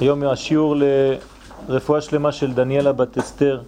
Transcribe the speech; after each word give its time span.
היום 0.00 0.22
השיעור 0.22 0.76
לרפואה 1.68 2.00
שלמה 2.00 2.32
של 2.32 2.52
דניאלה 2.52 2.92
בת 2.92 3.18
אסתר. 3.18 3.60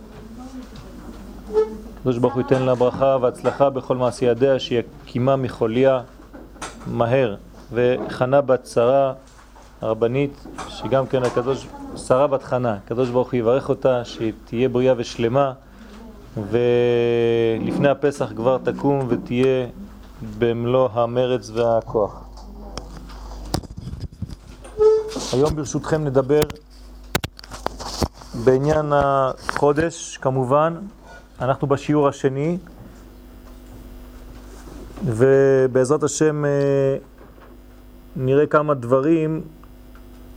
הקדוש 1.98 2.18
ברוך 2.18 2.34
הוא 2.34 2.42
ייתן 2.42 2.62
לה 2.62 2.74
ברכה 2.74 3.16
והצלחה 3.20 3.70
בכל 3.70 3.96
מעשי 3.96 4.24
ידיה, 4.24 4.58
שהיא 4.58 4.82
הקימה 5.04 5.36
מחוליה 5.36 6.00
מהר. 6.86 7.36
וחנה 7.72 8.40
בת 8.40 8.66
שרה, 8.66 9.12
הרבנית, 9.80 10.46
שגם 10.68 11.06
כן 11.06 11.22
הקדוש, 11.22 11.66
שרה 11.96 12.26
בת 12.26 12.42
חנה, 12.42 12.74
הקדוש 12.84 13.08
ברוך 13.08 13.32
הוא 13.32 13.38
יברך 13.38 13.68
אותה, 13.68 14.04
שהיא 14.04 14.32
תהיה 14.44 14.68
בריאה 14.68 14.94
ושלמה, 14.96 15.52
ולפני 16.50 17.88
הפסח 17.88 18.32
כבר 18.36 18.58
תקום 18.58 19.06
ותהיה 19.08 19.66
במלוא 20.38 20.88
המרץ 20.92 21.50
והכוח. 21.54 22.25
היום 25.32 25.56
ברשותכם 25.56 26.04
נדבר 26.04 26.40
בעניין 28.44 28.92
החודש, 28.94 30.18
כמובן, 30.22 30.74
אנחנו 31.40 31.66
בשיעור 31.66 32.08
השני, 32.08 32.58
ובעזרת 35.04 36.02
השם 36.02 36.44
אה, 36.44 36.50
נראה 38.16 38.46
כמה 38.46 38.74
דברים 38.74 39.42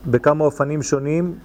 בכמה 0.06 0.46
אופנים 0.46 0.84
שונים 0.84 1.36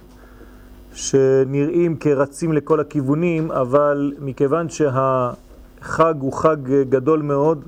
שנראים 0.93 1.97
כרצים 1.97 2.53
לכל 2.53 2.79
הכיוונים, 2.79 3.51
אבל 3.51 4.13
מכיוון 4.19 4.69
שהחג 4.69 6.13
הוא 6.19 6.33
חג 6.33 6.57
גדול 6.89 7.21
מאוד 7.21 7.63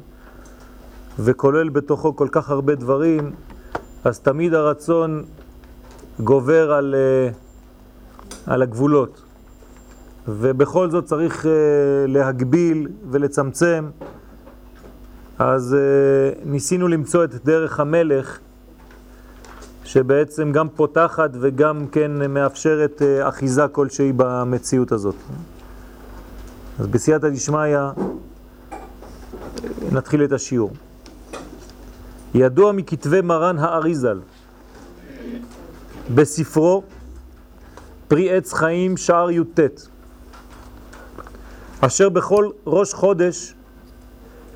וכולל 1.19 1.69
בתוכו 1.69 2.15
כל 2.15 2.27
כך 2.31 2.49
הרבה 2.49 2.75
דברים, 2.75 3.31
אז 4.03 4.19
תמיד 4.19 4.53
הרצון 4.53 5.23
גובר 6.19 6.71
על, 6.71 6.95
אה, 6.97 7.29
על 8.53 8.61
הגבולות. 8.61 9.21
ובכל 10.27 10.91
זאת 10.91 11.05
צריך 11.05 11.45
אה, 11.45 11.51
להגביל 12.07 12.87
ולצמצם. 13.11 13.89
אז 15.39 15.73
אה, 15.73 16.41
ניסינו 16.45 16.87
למצוא 16.87 17.23
את 17.23 17.45
דרך 17.45 17.79
המלך, 17.79 18.39
שבעצם 19.83 20.51
גם 20.51 20.69
פותחת 20.69 21.29
וגם 21.39 21.87
כן 21.87 22.31
מאפשרת 22.31 23.01
אחיזה 23.23 23.67
כלשהי 23.67 24.13
במציאות 24.15 24.91
הזאת. 24.91 25.15
אז 26.79 26.87
בסייעתא 26.87 27.29
דשמיא 27.29 27.77
נתחיל 29.91 30.23
את 30.23 30.31
השיעור. 30.31 30.71
ידוע 32.35 32.71
מכתבי 32.71 33.21
מרן 33.21 33.59
האריזל, 33.59 34.19
בספרו 36.15 36.83
פרי 38.07 38.37
עץ 38.37 38.53
חיים 38.53 38.97
שער 38.97 39.31
י"ט, 39.31 39.59
אשר 41.81 42.09
בכל 42.09 42.49
ראש 42.67 42.93
חודש 42.93 43.53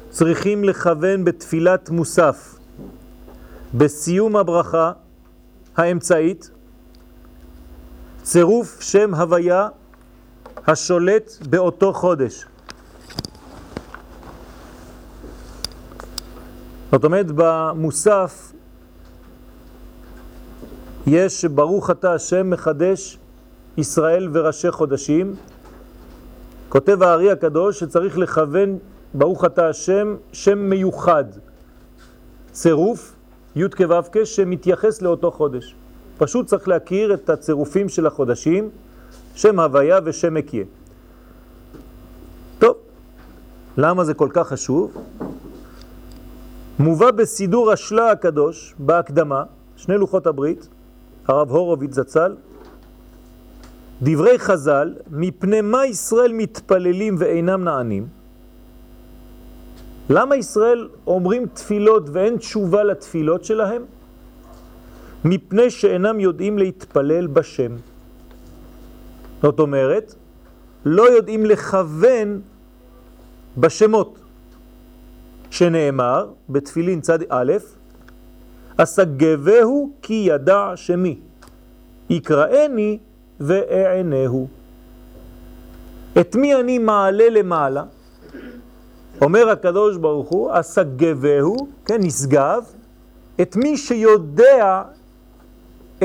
צריכים 0.09 0.63
לכוון 0.63 1.25
בתפילת 1.25 1.89
מוסף, 1.89 2.55
בסיום 3.73 4.35
הברכה 4.35 4.91
האמצעית, 5.77 6.51
צירוף 8.23 8.81
שם 8.81 9.15
הוויה 9.15 9.67
השולט 10.67 11.31
באותו 11.49 11.93
חודש. 11.93 12.45
זאת 16.91 17.03
אומרת, 17.03 17.25
במוסף 17.35 18.51
יש 21.07 21.45
ברוך 21.45 21.89
אתה 21.89 22.13
השם 22.13 22.49
מחדש 22.49 23.17
ישראל 23.77 24.29
וראשי 24.33 24.71
חודשים. 24.71 25.35
כותב 26.69 27.03
הארי 27.03 27.31
הקדוש 27.31 27.79
שצריך 27.79 28.17
לכוון 28.17 28.77
ברוך 29.13 29.45
אתה 29.45 29.69
השם 29.69 30.15
שם 30.33 30.57
מיוחד, 30.57 31.23
צירוף 32.51 33.13
י' 33.55 33.69
כו' 33.69 34.25
שמתייחס 34.25 35.01
לאותו 35.01 35.31
חודש. 35.31 35.75
פשוט 36.17 36.45
צריך 36.45 36.67
להכיר 36.67 37.13
את 37.13 37.29
הצירופים 37.29 37.89
של 37.89 38.07
החודשים, 38.07 38.69
שם 39.35 39.59
הוויה 39.59 39.99
ושם 40.03 40.33
מקיה. 40.33 40.63
טוב, 42.59 42.75
למה 43.77 44.03
זה 44.03 44.13
כל 44.13 44.29
כך 44.33 44.47
חשוב? 44.47 44.91
מובא 46.79 47.11
בסידור 47.11 47.71
השלה 47.71 48.11
הקדוש, 48.11 48.75
בהקדמה, 48.79 49.43
שני 49.77 49.97
לוחות 49.97 50.27
הברית, 50.27 50.67
הרב 51.27 51.51
הורוביץ 51.51 51.93
זצ"ל, 51.93 52.35
דברי 54.01 54.39
חז"ל, 54.39 54.95
מפני 55.11 55.61
מה 55.61 55.85
ישראל 55.85 56.33
מתפללים 56.33 57.15
ואינם 57.19 57.63
נענים? 57.63 58.07
למה 60.09 60.35
ישראל 60.35 60.89
אומרים 61.07 61.45
תפילות 61.45 62.03
ואין 62.11 62.37
תשובה 62.37 62.83
לתפילות 62.83 63.45
שלהם? 63.45 63.85
מפני 65.25 65.69
שאינם 65.69 66.19
יודעים 66.19 66.57
להתפלל 66.57 67.27
בשם. 67.27 67.71
זאת 69.41 69.59
אומרת, 69.59 70.15
לא 70.85 71.09
יודעים 71.09 71.45
לכוון 71.45 72.41
בשמות, 73.57 74.19
שנאמר 75.51 76.27
בתפילין 76.49 77.01
צד 77.01 77.19
א', 77.29 77.53
אסגבהו 78.83 79.91
כי 80.01 80.13
ידע 80.13 80.71
שמי, 80.75 81.19
יקראני 82.09 82.97
ואענהו. 83.39 84.47
את 86.19 86.35
מי 86.35 86.55
אני 86.55 86.77
מעלה 86.77 87.29
למעלה? 87.29 87.83
אומר 89.21 89.49
הקדוש 89.49 89.97
ברוך 89.97 90.29
הוא, 90.29 90.49
אסגבהו, 90.53 91.55
כן, 91.85 91.99
נשגב, 92.03 92.63
את 93.41 93.55
מי 93.55 93.77
שיודע 93.77 94.83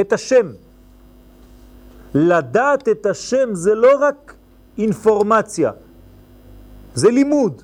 את 0.00 0.12
השם. 0.12 0.46
לדעת 2.14 2.88
את 2.88 3.06
השם 3.06 3.54
זה 3.54 3.74
לא 3.74 3.90
רק 4.00 4.34
אינפורמציה, 4.78 5.70
זה 6.94 7.10
לימוד. 7.10 7.62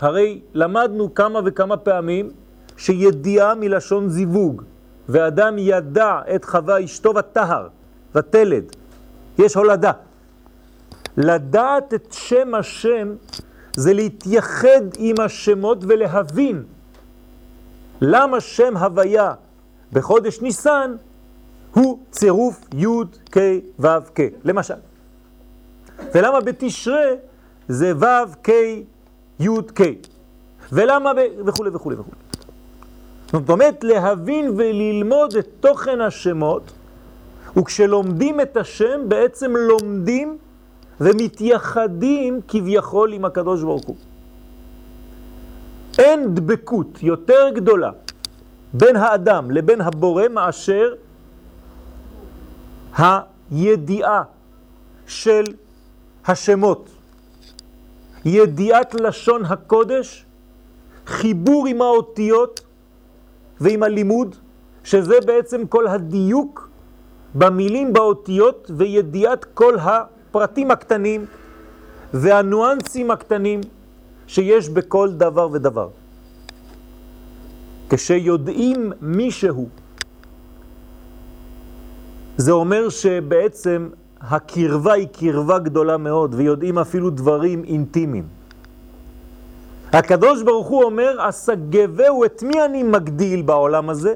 הרי 0.00 0.40
למדנו 0.54 1.14
כמה 1.14 1.40
וכמה 1.44 1.76
פעמים 1.76 2.30
שידיעה 2.76 3.54
מלשון 3.54 4.08
זיווג, 4.08 4.62
ואדם 5.08 5.54
ידע 5.58 6.20
את 6.34 6.44
חווה 6.44 6.84
אשתו 6.84 7.14
ותהר, 7.14 7.68
ותלד. 8.14 8.64
יש 9.38 9.54
הולדה. 9.54 9.92
לדעת 11.16 11.94
את 11.94 12.12
שם 12.12 12.54
השם 12.54 13.14
זה 13.76 13.92
להתייחד 13.92 14.82
עם 14.98 15.14
השמות 15.20 15.78
ולהבין 15.88 16.62
למה 18.00 18.40
שם 18.40 18.76
הוויה 18.76 19.34
בחודש 19.92 20.40
ניסן 20.40 20.94
הוא 21.74 21.98
צירוף 22.10 22.60
י' 22.74 22.86
כ' 23.32 23.38
ו' 23.78 23.86
כ', 24.14 24.20
למשל. 24.44 24.74
ולמה 26.14 26.40
בתשרה 26.40 27.06
זה 27.68 27.92
ו' 27.96 28.04
כ' 28.42 28.50
י' 29.40 29.48
כ', 29.74 29.82
ולמה 30.72 31.14
ב... 31.14 31.18
וכו' 31.46 31.64
וכו' 31.72 31.90
וכו'. 31.90 32.23
זאת 33.32 33.50
אומרת, 33.50 33.84
להבין 33.84 34.52
וללמוד 34.56 35.36
את 35.36 35.48
תוכן 35.60 36.00
השמות, 36.00 36.72
וכשלומדים 37.56 38.40
את 38.40 38.56
השם, 38.56 39.00
בעצם 39.08 39.56
לומדים 39.56 40.38
ומתייחדים 41.00 42.40
כביכול 42.48 43.12
עם 43.12 43.24
הקדוש 43.24 43.62
ברוך 43.62 43.84
הוא. 43.84 43.96
אין 45.98 46.34
דבקות 46.34 47.02
יותר 47.02 47.48
גדולה 47.54 47.90
בין 48.72 48.96
האדם 48.96 49.50
לבין 49.50 49.80
הבורא 49.80 50.28
מאשר 50.28 50.94
הידיעה 52.96 54.22
של 55.06 55.44
השמות, 56.26 56.90
ידיעת 58.24 58.94
לשון 58.94 59.44
הקודש, 59.44 60.24
חיבור 61.06 61.66
עם 61.66 61.82
האותיות, 61.82 62.60
ועם 63.60 63.82
הלימוד, 63.82 64.36
שזה 64.84 65.14
בעצם 65.26 65.66
כל 65.66 65.86
הדיוק 65.86 66.68
במילים, 67.34 67.92
באותיות, 67.92 68.70
וידיעת 68.76 69.44
כל 69.44 69.78
הפרטים 69.78 70.70
הקטנים 70.70 71.26
והנואנסים 72.14 73.10
הקטנים 73.10 73.60
שיש 74.26 74.68
בכל 74.68 75.12
דבר 75.12 75.48
ודבר. 75.52 75.88
כשיודעים 77.90 78.92
מישהו, 79.00 79.68
זה 82.36 82.52
אומר 82.52 82.88
שבעצם 82.88 83.88
הקרבה 84.20 84.92
היא 84.92 85.08
קרבה 85.12 85.58
גדולה 85.58 85.96
מאוד, 85.96 86.34
ויודעים 86.34 86.78
אפילו 86.78 87.10
דברים 87.10 87.64
אינטימיים. 87.64 88.43
הקדוש 89.94 90.42
ברוך 90.42 90.66
הוא 90.66 90.84
אומר, 90.84 91.16
אסגבהו, 91.18 92.24
את 92.24 92.42
מי 92.42 92.64
אני 92.64 92.82
מגדיל 92.82 93.42
בעולם 93.42 93.90
הזה? 93.90 94.14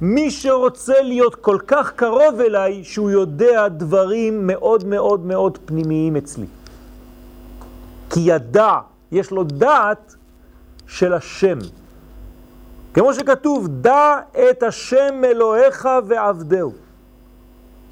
מי 0.00 0.30
שרוצה 0.30 1.02
להיות 1.02 1.34
כל 1.34 1.58
כך 1.66 1.92
קרוב 1.92 2.40
אליי, 2.40 2.84
שהוא 2.84 3.10
יודע 3.10 3.68
דברים 3.68 4.46
מאוד 4.46 4.84
מאוד 4.84 5.26
מאוד 5.26 5.58
פנימיים 5.64 6.16
אצלי. 6.16 6.46
כי 8.10 8.20
ידע, 8.20 8.78
יש 9.12 9.30
לו 9.30 9.44
דעת 9.44 10.14
של 10.86 11.12
השם. 11.12 11.58
כמו 12.94 13.14
שכתוב, 13.14 13.68
דע 13.68 14.16
את 14.50 14.62
השם 14.62 15.24
אלוהיך 15.24 15.88
ועבדהו. 16.06 16.72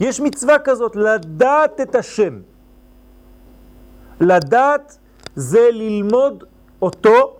יש 0.01 0.21
מצווה 0.21 0.59
כזאת, 0.59 0.97
לדעת 0.97 1.81
את 1.81 1.95
השם. 1.95 2.41
לדעת 4.21 4.99
זה 5.37 5.69
ללמוד 5.73 6.45
אותו, 6.83 7.37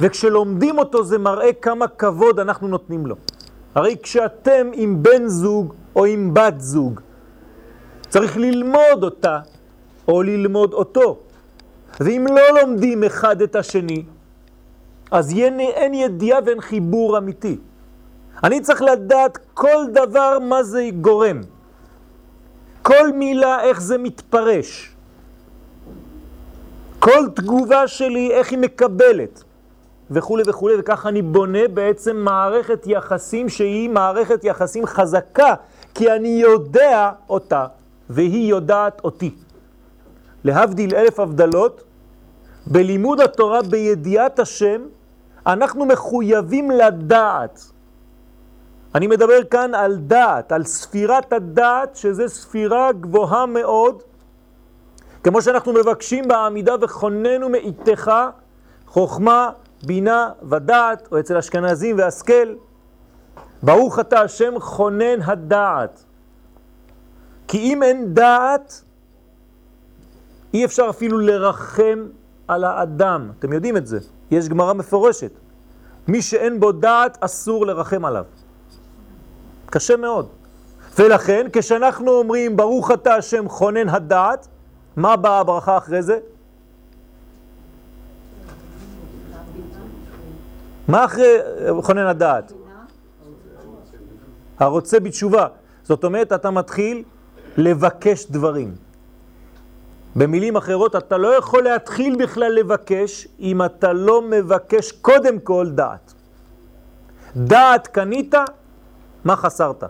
וכשלומדים 0.00 0.78
אותו 0.78 1.04
זה 1.04 1.18
מראה 1.18 1.52
כמה 1.52 1.88
כבוד 1.88 2.40
אנחנו 2.40 2.68
נותנים 2.68 3.06
לו. 3.06 3.16
הרי 3.74 3.96
כשאתם 4.02 4.70
עם 4.72 5.02
בן 5.02 5.26
זוג 5.26 5.74
או 5.96 6.04
עם 6.04 6.34
בת 6.34 6.60
זוג, 6.60 7.00
צריך 8.08 8.36
ללמוד 8.36 9.02
אותה 9.02 9.38
או 10.08 10.22
ללמוד 10.22 10.72
אותו. 10.72 11.18
ואם 12.00 12.26
לא 12.30 12.60
לומדים 12.60 13.04
אחד 13.04 13.42
את 13.42 13.56
השני, 13.56 14.04
אז 15.10 15.32
אין 15.58 15.94
ידיעה 15.94 16.38
ואין 16.46 16.60
חיבור 16.60 17.18
אמיתי. 17.18 17.58
אני 18.44 18.60
צריך 18.60 18.82
לדעת 18.82 19.38
כל 19.54 19.84
דבר 19.92 20.38
מה 20.38 20.62
זה 20.62 20.88
גורם. 21.00 21.40
כל 22.82 23.12
מילה, 23.12 23.62
איך 23.62 23.80
זה 23.80 23.98
מתפרש. 23.98 24.96
כל 27.00 27.28
תגובה 27.34 27.88
שלי, 27.88 28.30
איך 28.30 28.50
היא 28.50 28.58
מקבלת. 28.58 29.44
וכו' 30.10 30.38
וכו', 30.46 30.68
וככה 30.78 31.08
אני 31.08 31.22
בונה 31.22 31.68
בעצם 31.74 32.16
מערכת 32.16 32.86
יחסים 32.86 33.48
שהיא 33.48 33.90
מערכת 33.90 34.44
יחסים 34.44 34.86
חזקה, 34.86 35.54
כי 35.94 36.12
אני 36.12 36.28
יודע 36.28 37.10
אותה, 37.28 37.66
והיא 38.10 38.50
יודעת 38.50 39.00
אותי. 39.04 39.34
להבדיל 40.44 40.94
אלף 40.94 41.20
הבדלות, 41.20 41.84
בלימוד 42.66 43.20
התורה, 43.20 43.62
בידיעת 43.62 44.38
השם, 44.38 44.82
אנחנו 45.46 45.86
מחויבים 45.86 46.70
לדעת. 46.70 47.60
אני 48.94 49.06
מדבר 49.06 49.44
כאן 49.50 49.74
על 49.74 49.96
דעת, 49.96 50.52
על 50.52 50.64
ספירת 50.64 51.32
הדעת, 51.32 51.96
שזה 51.96 52.28
ספירה 52.28 52.92
גבוהה 52.92 53.46
מאוד, 53.46 54.02
כמו 55.24 55.42
שאנחנו 55.42 55.72
מבקשים 55.72 56.28
בעמידה 56.28 56.74
וכוננו 56.80 57.48
מאיתך 57.48 58.12
חוכמה, 58.86 59.50
בינה 59.82 60.30
ודעת, 60.50 61.08
או 61.12 61.20
אצל 61.20 61.36
אשכנזים 61.36 61.98
והשכל. 61.98 62.54
ברוך 63.62 63.98
אתה 63.98 64.20
השם 64.20 64.54
חונן 64.60 65.22
הדעת. 65.22 66.04
כי 67.48 67.58
אם 67.58 67.82
אין 67.82 68.14
דעת, 68.14 68.82
אי 70.54 70.64
אפשר 70.64 70.86
אפילו 70.90 71.18
לרחם 71.18 72.06
על 72.48 72.64
האדם. 72.64 73.30
אתם 73.38 73.52
יודעים 73.52 73.76
את 73.76 73.86
זה. 73.86 73.98
יש 74.30 74.48
גמרא 74.48 74.72
מפורשת. 74.72 75.32
מי 76.08 76.22
שאין 76.22 76.60
בו 76.60 76.72
דעת, 76.72 77.18
אסור 77.20 77.66
לרחם 77.66 78.04
עליו. 78.04 78.24
קשה 79.66 79.96
מאוד. 79.96 80.28
ולכן, 80.98 81.46
כשאנחנו 81.52 82.10
אומרים, 82.10 82.56
ברוך 82.56 82.90
אתה 82.90 83.14
השם 83.14 83.48
חונן 83.48 83.88
הדעת, 83.88 84.48
מה 84.96 85.16
באה 85.16 85.38
הברכה 85.38 85.76
אחרי 85.76 86.02
זה? 86.02 86.18
מה 90.88 91.04
אחרי 91.04 91.38
חונן 91.80 92.06
הדעת? 92.06 92.52
הרוצה 94.58 95.00
בתשובה. 95.00 95.46
זאת 95.82 96.04
אומרת, 96.04 96.32
אתה 96.32 96.50
מתחיל 96.50 97.02
לבקש 97.56 98.26
דברים. 98.30 98.74
במילים 100.16 100.56
אחרות, 100.56 100.96
אתה 100.96 101.18
לא 101.18 101.28
יכול 101.28 101.62
להתחיל 101.62 102.16
בכלל 102.16 102.52
לבקש 102.52 103.28
אם 103.40 103.64
אתה 103.64 103.92
לא 103.92 104.22
מבקש 104.22 104.92
קודם 104.92 105.38
כל 105.38 105.70
דעת. 105.70 106.14
דעת 107.36 107.86
קנית, 107.86 108.34
מה 109.24 109.36
חסרת? 109.36 109.84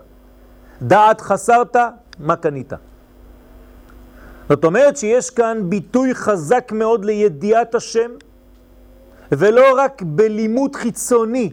דעת 0.81 1.21
חסרת, 1.21 1.75
מה 2.19 2.35
קנית? 2.35 2.73
זאת 4.51 4.65
אומרת 4.65 4.97
שיש 4.97 5.29
כאן 5.29 5.69
ביטוי 5.69 6.15
חזק 6.15 6.71
מאוד 6.71 7.05
לידיעת 7.05 7.75
השם, 7.75 8.11
ולא 9.31 9.65
רק 9.77 10.01
בלימוד 10.01 10.75
חיצוני, 10.75 11.49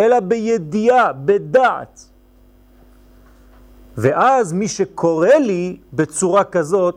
אלא 0.00 0.20
בידיעה, 0.20 1.12
בדעת. 1.12 2.00
ואז 3.96 4.52
מי 4.52 4.68
שקורא 4.68 5.28
לי 5.28 5.76
בצורה 5.92 6.44
כזאת, 6.44 6.96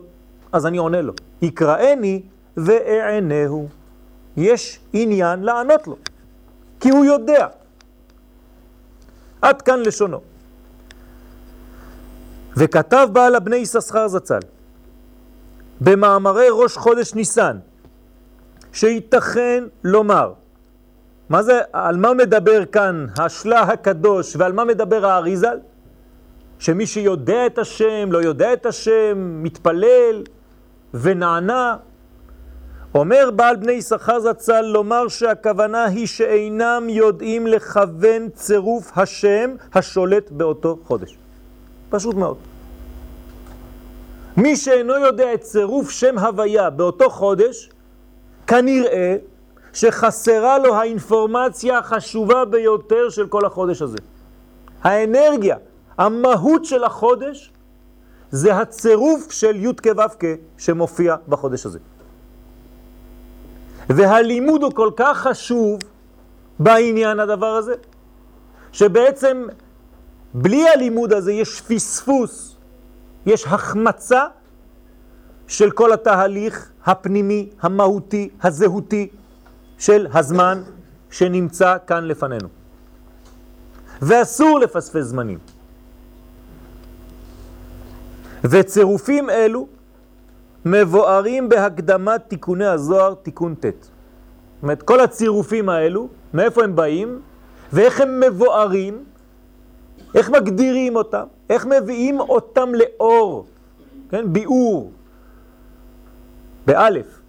אז 0.51 0.65
אני 0.65 0.77
עונה 0.77 1.01
לו. 1.01 1.13
יקראני 1.41 2.21
ואענהו. 2.57 3.67
יש 4.37 4.79
עניין 4.93 5.43
לענות 5.43 5.87
לו, 5.87 5.97
כי 6.79 6.89
הוא 6.89 7.05
יודע. 7.05 7.47
עד 9.41 9.61
כאן 9.61 9.79
לשונו. 9.79 10.21
וכתב 12.57 13.07
בעל 13.13 13.35
הבני 13.35 13.55
יששכר 13.55 14.07
זצ"ל, 14.07 14.39
במאמרי 15.81 16.47
ראש 16.51 16.77
חודש 16.77 17.13
ניסן, 17.13 17.57
שייתכן 18.73 19.63
לומר, 19.83 20.33
מה 21.29 21.43
זה, 21.43 21.61
על 21.73 21.97
מה 21.97 22.13
מדבר 22.13 22.65
כאן 22.65 23.05
השלה 23.17 23.61
הקדוש 23.61 24.35
ועל 24.35 24.53
מה 24.53 24.65
מדבר 24.65 25.05
האריזל? 25.05 25.57
שמי 26.59 26.87
שיודע 26.87 27.45
את 27.45 27.57
השם, 27.57 28.11
לא 28.11 28.17
יודע 28.17 28.53
את 28.53 28.65
השם, 28.65 29.43
מתפלל 29.43 30.23
ונענה. 30.93 31.77
אומר 32.95 33.29
בעל 33.35 33.55
בני 33.55 33.71
יששכר 33.71 34.19
זצ"ל 34.19 34.61
לומר 34.61 35.07
שהכוונה 35.07 35.85
היא 35.85 36.07
שאינם 36.07 36.87
יודעים 36.89 37.47
לכוון 37.47 38.29
צירוף 38.29 38.97
השם 38.97 39.55
השולט 39.73 40.31
באותו 40.31 40.77
חודש. 40.83 41.17
פשוט 41.89 42.15
מאוד. 42.15 42.54
מי 44.37 44.55
שאינו 44.55 44.93
יודע 44.93 45.33
את 45.33 45.41
צירוף 45.41 45.89
שם 45.89 46.17
הוויה 46.17 46.69
באותו 46.69 47.09
חודש, 47.09 47.69
כנראה 48.47 49.15
שחסרה 49.73 50.57
לו 50.57 50.75
האינפורמציה 50.75 51.77
החשובה 51.77 52.45
ביותר 52.45 53.09
של 53.09 53.27
כל 53.27 53.45
החודש 53.45 53.81
הזה. 53.81 53.97
האנרגיה, 54.83 55.57
המהות 55.97 56.65
של 56.65 56.83
החודש, 56.83 57.51
זה 58.31 58.55
הצירוף 58.55 59.31
של 59.31 59.55
י' 59.55 59.73
כו' 59.83 60.27
שמופיע 60.57 61.15
בחודש 61.29 61.65
הזה. 61.65 61.79
והלימוד 63.89 64.63
הוא 64.63 64.71
כל 64.71 64.91
כך 64.95 65.17
חשוב 65.17 65.79
בעניין 66.59 67.19
הדבר 67.19 67.55
הזה, 67.55 67.73
שבעצם 68.71 69.47
בלי 70.33 70.69
הלימוד 70.69 71.13
הזה 71.13 71.33
יש 71.33 71.61
פספוס, 71.61 72.54
יש 73.25 73.45
החמצה 73.45 74.25
של 75.47 75.71
כל 75.71 75.93
התהליך 75.93 76.71
הפנימי, 76.85 77.49
המהותי, 77.61 78.29
הזהותי 78.43 79.09
של 79.77 80.07
הזמן 80.13 80.63
שנמצא 81.11 81.77
כאן 81.87 82.03
לפנינו. 82.03 82.47
ואסור 84.01 84.59
לפספס 84.59 85.03
זמנים. 85.03 85.39
וצירופים 88.43 89.29
אלו 89.29 89.67
מבוארים 90.65 91.49
בהקדמת 91.49 92.21
תיקוני 92.27 92.65
הזוהר, 92.65 93.13
תיקון 93.13 93.55
ט'. 93.55 93.63
זאת 93.63 94.63
אומרת, 94.63 94.83
כל 94.83 94.99
הצירופים 94.99 95.69
האלו, 95.69 96.07
מאיפה 96.33 96.63
הם 96.63 96.75
באים, 96.75 97.21
ואיך 97.73 98.01
הם 98.01 98.19
מבוארים, 98.19 99.03
איך 100.15 100.29
מגדירים 100.29 100.95
אותם, 100.95 101.25
איך 101.49 101.65
מביאים 101.65 102.19
אותם 102.19 102.69
לאור, 102.73 103.45
כן, 104.09 104.33
ביאור, 104.33 104.91
באלף. 106.65 107.19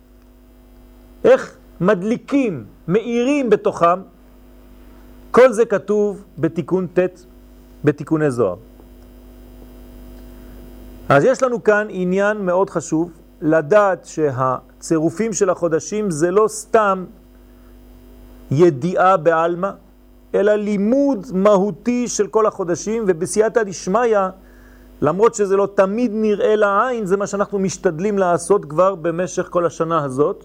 איך 1.25 1.56
מדליקים, 1.80 2.64
מאירים 2.88 3.50
בתוכם, 3.50 4.00
כל 5.30 5.52
זה 5.52 5.64
כתוב 5.64 6.25
בתיקון 6.38 6.87
ט', 6.87 7.25
בתיקוני 7.85 8.30
זוהר. 8.30 8.56
אז 11.08 11.25
יש 11.25 11.42
לנו 11.42 11.64
כאן 11.64 11.87
עניין 11.90 12.37
מאוד 12.37 12.70
חשוב, 12.70 13.11
לדעת 13.40 14.04
שהצירופים 14.04 15.32
של 15.32 15.50
החודשים 15.50 16.11
זה 16.11 16.30
לא 16.30 16.49
סתם 16.49 17.04
ידיעה 18.50 19.16
בעלמא, 19.16 19.70
אלא 20.35 20.54
לימוד 20.54 21.26
מהותי 21.33 22.09
של 22.09 22.26
כל 22.26 22.47
החודשים, 22.47 23.04
ובסייעתא 23.06 23.62
דשמיא, 23.62 24.18
למרות 25.02 25.35
שזה 25.35 25.56
לא 25.56 25.68
תמיד 25.75 26.11
נראה 26.14 26.56
לעין, 26.56 27.06
זה 27.06 27.16
מה 27.16 27.26
שאנחנו 27.26 27.59
משתדלים 27.59 28.18
לעשות 28.18 28.64
כבר 28.64 28.95
במשך 28.95 29.49
כל 29.50 29.66
השנה 29.66 30.04
הזאת, 30.04 30.45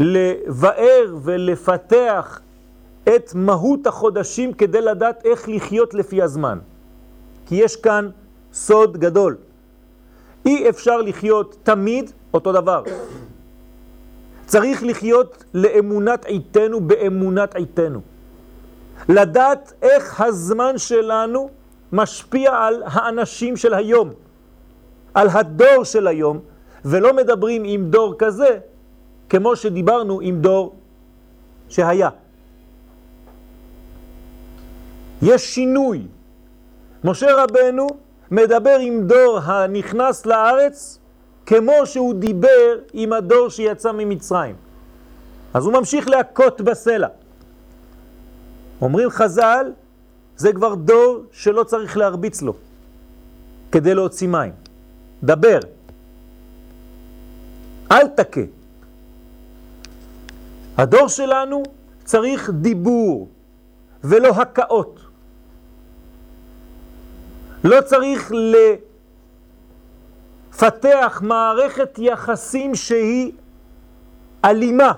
לבאר 0.00 1.16
ולפתח 1.22 2.40
את 3.04 3.34
מהות 3.34 3.86
החודשים 3.86 4.52
כדי 4.52 4.80
לדעת 4.80 5.24
איך 5.24 5.48
לחיות 5.48 5.94
לפי 5.94 6.22
הזמן. 6.22 6.58
כי 7.46 7.54
יש 7.54 7.76
כאן 7.76 8.08
סוד 8.52 8.96
גדול. 8.96 9.36
אי 10.46 10.68
אפשר 10.68 10.96
לחיות 10.96 11.56
תמיד 11.62 12.10
אותו 12.34 12.52
דבר. 12.52 12.82
צריך 14.52 14.82
לחיות 14.82 15.44
לאמונת 15.54 16.24
עיתנו 16.24 16.80
באמונת 16.80 17.54
עיתנו. 17.54 18.00
לדעת 19.08 19.72
איך 19.82 20.20
הזמן 20.20 20.78
שלנו 20.78 21.50
משפיע 21.92 22.54
על 22.54 22.82
האנשים 22.86 23.56
של 23.56 23.74
היום, 23.74 24.10
על 25.14 25.28
הדור 25.32 25.84
של 25.84 26.06
היום, 26.06 26.40
ולא 26.84 27.12
מדברים 27.16 27.62
עם 27.64 27.90
דור 27.90 28.14
כזה, 28.18 28.58
כמו 29.28 29.56
שדיברנו 29.56 30.20
עם 30.20 30.40
דור 30.40 30.74
שהיה. 31.68 32.08
יש 35.22 35.54
שינוי. 35.54 36.06
משה 37.04 37.26
רבנו 37.36 37.86
מדבר 38.30 38.76
עם 38.80 39.06
דור 39.06 39.38
הנכנס 39.38 40.26
לארץ 40.26 40.98
כמו 41.46 41.72
שהוא 41.84 42.14
דיבר 42.14 42.78
עם 42.92 43.12
הדור 43.12 43.48
שיצא 43.48 43.92
ממצרים. 43.92 44.54
אז 45.54 45.64
הוא 45.64 45.72
ממשיך 45.72 46.08
להכות 46.08 46.60
בסלע. 46.60 47.08
אומרים 48.80 49.10
חז"ל, 49.10 49.72
זה 50.36 50.52
כבר 50.52 50.74
דור 50.74 51.24
שלא 51.32 51.64
צריך 51.64 51.96
להרביץ 51.96 52.42
לו 52.42 52.54
כדי 53.72 53.94
להוציא 53.94 54.28
מים. 54.28 54.52
דבר. 55.22 55.58
אל 57.92 58.08
תכה. 58.08 58.40
הדור 60.78 61.08
שלנו 61.08 61.62
צריך 62.04 62.50
דיבור 62.50 63.28
ולא 64.04 64.28
הקאות. 64.28 65.00
לא 67.64 67.80
צריך 67.80 68.32
לפתח 70.52 71.20
מערכת 71.24 71.98
יחסים 71.98 72.74
שהיא 72.74 73.32
אלימה, 74.44 74.92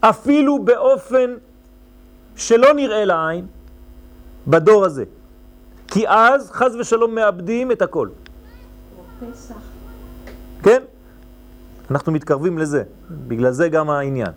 אפילו 0.00 0.58
באופן 0.58 1.34
שלא 2.36 2.74
נראה 2.74 3.04
לעין 3.04 3.46
בדור 4.46 4.84
הזה. 4.84 5.04
כי 5.88 6.08
אז 6.08 6.50
חז 6.50 6.76
ושלום 6.76 7.14
מאבדים 7.14 7.72
את 7.72 7.82
הכל. 7.82 8.08
כן? 10.62 10.82
אנחנו 11.90 12.12
מתקרבים 12.12 12.58
לזה, 12.58 12.82
בגלל 13.10 13.50
זה 13.52 13.68
גם 13.68 13.90
העניין. 13.90 14.32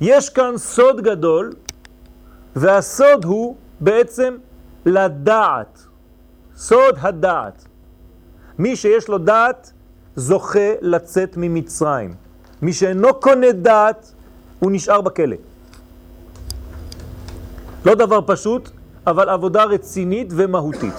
יש 0.00 0.28
כאן 0.28 0.56
סוד 0.56 1.00
גדול, 1.00 1.52
והסוד 2.56 3.24
הוא 3.24 3.56
בעצם 3.80 4.36
לדעת. 4.86 5.86
סוד 6.56 6.94
הדעת. 6.98 7.64
מי 8.58 8.76
שיש 8.76 9.08
לו 9.08 9.18
דעת 9.18 9.72
זוכה 10.16 10.72
לצאת 10.80 11.34
ממצרים. 11.36 12.14
מי 12.62 12.72
שאינו 12.72 13.14
קונה 13.14 13.52
דעת 13.52 14.12
הוא 14.58 14.70
נשאר 14.72 15.00
בכלא. 15.00 15.36
לא 17.84 17.94
דבר 17.94 18.20
פשוט, 18.26 18.70
אבל 19.06 19.28
עבודה 19.28 19.64
רצינית 19.64 20.28
ומהותית. 20.36 20.94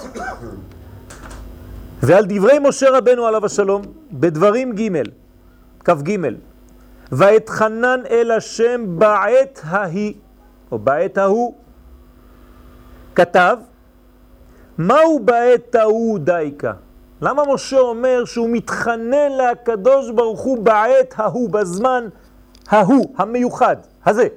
ועל 2.02 2.24
דברי 2.28 2.58
משה 2.58 2.90
רבנו 2.90 3.26
עליו 3.26 3.46
השלום, 3.46 3.82
בדברים 4.12 4.74
ג' 4.74 5.02
כ"ג, 5.84 6.18
ואתחנן 7.12 8.00
אל 8.10 8.30
השם 8.30 8.84
בעת 8.98 9.60
ההיא, 9.64 10.14
או 10.72 10.78
בעת 10.78 11.18
ההוא, 11.18 11.54
כתב, 13.14 13.56
מהו 14.78 15.20
בעת 15.24 15.74
ההוא 15.74 16.18
דייקה? 16.18 16.72
למה 17.22 17.42
משה 17.54 17.78
אומר 17.78 18.24
שהוא 18.24 18.48
מתחנן 18.50 19.32
לקדוש 19.32 20.10
ברוך 20.10 20.40
הוא 20.40 20.58
בעת 20.58 21.14
ההוא, 21.16 21.50
בזמן 21.50 22.08
ההוא, 22.68 23.14
המיוחד, 23.16 23.76
הזה? 24.06 24.28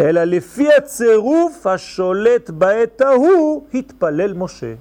אלא 0.00 0.24
לפי 0.24 0.74
הצירוף 0.74 1.66
השולט 1.66 2.50
בעת 2.50 3.00
ההוא, 3.00 3.62
התפלל 3.74 4.32
משה. 4.32 4.74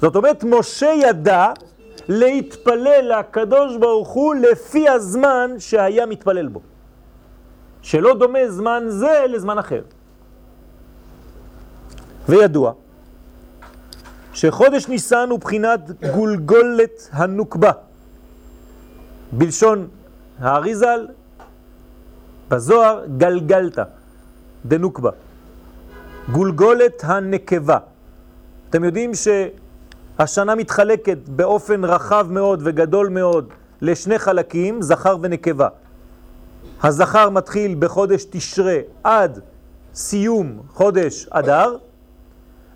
זאת 0.00 0.16
אומרת, 0.16 0.44
משה 0.44 0.86
ידע 0.86 1.52
להתפלל 2.08 3.18
לקדוש 3.18 3.76
ברוך 3.76 4.08
הוא 4.08 4.34
לפי 4.34 4.88
הזמן 4.88 5.50
שהיה 5.58 6.06
מתפלל 6.06 6.48
בו. 6.48 6.60
שלא 7.82 8.14
דומה 8.14 8.48
זמן 8.48 8.84
זה 8.88 9.24
לזמן 9.28 9.58
אחר. 9.58 9.82
וידוע 12.28 12.72
שחודש 14.38 14.88
ניסן 14.88 15.28
הוא 15.30 15.38
בחינת 15.38 15.80
גולגולת 16.14 17.08
הנוקבה. 17.12 17.70
בלשון 19.32 19.88
האריזל, 20.38 21.06
בזוהר 22.48 23.04
גלגלת, 23.16 23.78
דנוקבה. 24.64 25.10
גולגולת 26.32 27.02
הנקבה. 27.04 27.78
אתם 28.70 28.84
יודעים 28.84 29.10
שהשנה 29.14 30.54
מתחלקת 30.54 31.18
באופן 31.28 31.84
רחב 31.84 32.26
מאוד 32.30 32.60
וגדול 32.64 33.08
מאוד 33.08 33.48
לשני 33.82 34.18
חלקים, 34.18 34.82
זכר 34.82 35.16
ונקבה. 35.22 35.68
הזכר 36.82 37.30
מתחיל 37.30 37.76
בחודש 37.78 38.24
תשרה 38.30 38.78
עד 39.04 39.40
סיום 39.94 40.62
חודש 40.72 41.26
אדר, 41.30 41.76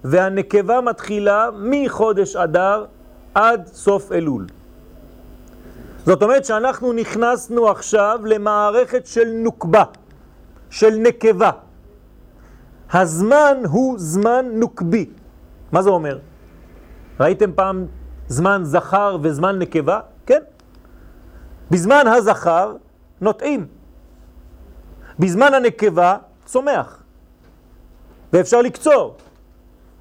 והנקבה 0.05 0.81
מתחילה 0.81 1.49
מחודש 1.59 2.37
אדר 2.37 2.85
עד 3.35 3.67
סוף 3.67 4.13
אלול. 4.13 4.47
זאת 6.07 6.23
אומרת 6.23 6.45
שאנחנו 6.45 6.93
נכנסנו 6.93 7.69
עכשיו 7.69 8.21
למערכת 8.25 9.07
של 9.07 9.29
נוקבה, 9.33 9.85
של 10.71 10.95
נקבה. 10.95 11.51
הזמן 12.93 13.57
הוא 13.69 13.95
זמן 13.99 14.47
נוקבי. 14.53 15.11
מה 15.73 15.83
זה 15.83 15.91
אומר? 15.91 16.19
ראיתם 17.21 17.53
פעם 17.53 17.87
זמן 18.29 18.61
זכר 18.65 19.19
וזמן 19.23 19.59
נקבה? 19.59 20.01
כן. 20.27 20.43
בזמן 21.71 22.05
הזכר 22.07 22.77
נוטעים. 23.21 23.67
בזמן 25.19 25.55
הנקבה 25.55 26.17
צומח. 26.45 27.03
ואפשר 28.33 28.63
לקצור. 28.63 29.17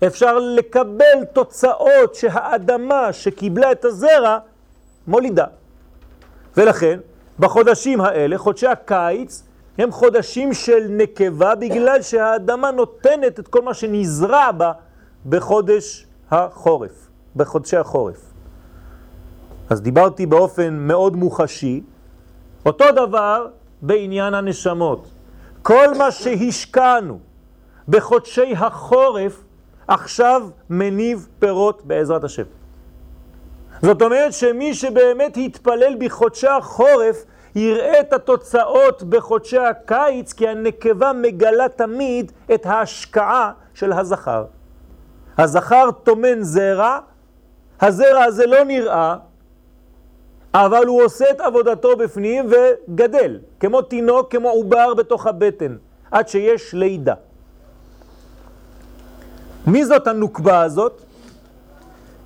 אפשר 0.08 0.40
לקבל 0.40 1.26
תוצאות 1.34 2.16
שהאדמה 2.16 3.14
שקיבלה 3.14 3.72
את 3.72 3.86
הזרע 3.86 4.38
מולידה. 5.08 5.46
ולכן, 6.58 7.00
בחודשים 7.40 8.02
האלה, 8.02 8.38
חודשי 8.38 8.68
הקיץ, 8.68 9.44
הם 9.78 9.92
חודשים 9.92 10.54
של 10.54 10.88
נקבה 10.90 11.56
בגלל 11.56 12.02
שהאדמה 12.02 12.72
נותנת 12.72 13.40
את 13.40 13.48
כל 13.48 13.62
מה 13.62 13.74
שנזרע 13.74 14.52
בה 14.52 14.72
בחודש 15.30 16.06
החורף, 16.32 17.08
בחודשי 17.36 17.78
החורף. 17.78 18.32
אז 19.70 19.82
דיברתי 19.82 20.26
באופן 20.26 20.74
מאוד 20.74 21.16
מוחשי, 21.16 21.82
אותו 22.66 22.86
דבר 22.92 23.48
בעניין 23.82 24.34
הנשמות. 24.34 25.08
כל 25.62 25.94
מה 25.98 26.12
שהשקענו 26.12 27.20
בחודשי 27.88 28.54
החורף 28.58 29.44
עכשיו 29.94 30.50
מניב 30.70 31.28
פירות 31.40 31.86
בעזרת 31.86 32.24
השם. 32.24 32.44
זאת 33.82 34.02
אומרת 34.02 34.34
שמי 34.34 34.74
שבאמת 34.74 35.38
יתפלל 35.38 35.96
בחודשי 36.00 36.48
החורף 36.48 37.26
יראה 37.56 38.00
את 38.00 38.14
התוצאות 38.14 39.04
בחודשי 39.04 39.58
הקיץ, 39.58 40.34
כי 40.34 40.48
הנקבה 40.48 41.14
מגלה 41.14 41.70
תמיד 41.70 42.32
את 42.54 42.66
ההשקעה 42.66 43.52
של 43.74 43.94
הזכר. 43.94 44.46
הזכר 45.38 45.90
תומן 46.04 46.42
זרע, 46.42 47.00
הזרע 47.82 48.24
הזה 48.24 48.46
לא 48.46 48.64
נראה, 48.64 49.16
אבל 50.54 50.86
הוא 50.88 51.04
עושה 51.04 51.26
את 51.32 51.42
עבודתו 51.42 51.98
בפנים 51.98 52.50
וגדל, 52.50 53.40
כמו 53.60 53.82
תינוק, 53.82 54.32
כמו 54.32 54.50
עובר 54.50 54.94
בתוך 54.94 55.28
הבטן, 55.28 55.78
עד 56.12 56.28
שיש 56.28 56.74
לידה. 56.74 57.14
מי 59.68 59.86
זאת 59.86 60.08
הנוקבה 60.08 60.62
הזאת? 60.62 61.02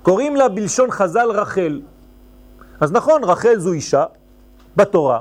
קוראים 0.02 0.36
לה 0.36 0.48
בלשון 0.48 0.90
חז"ל 0.90 1.30
רחל. 1.30 1.80
אז 2.80 2.92
נכון, 2.92 3.24
רחל 3.24 3.58
זו 3.58 3.72
אישה 3.72 4.04
בתורה, 4.76 5.20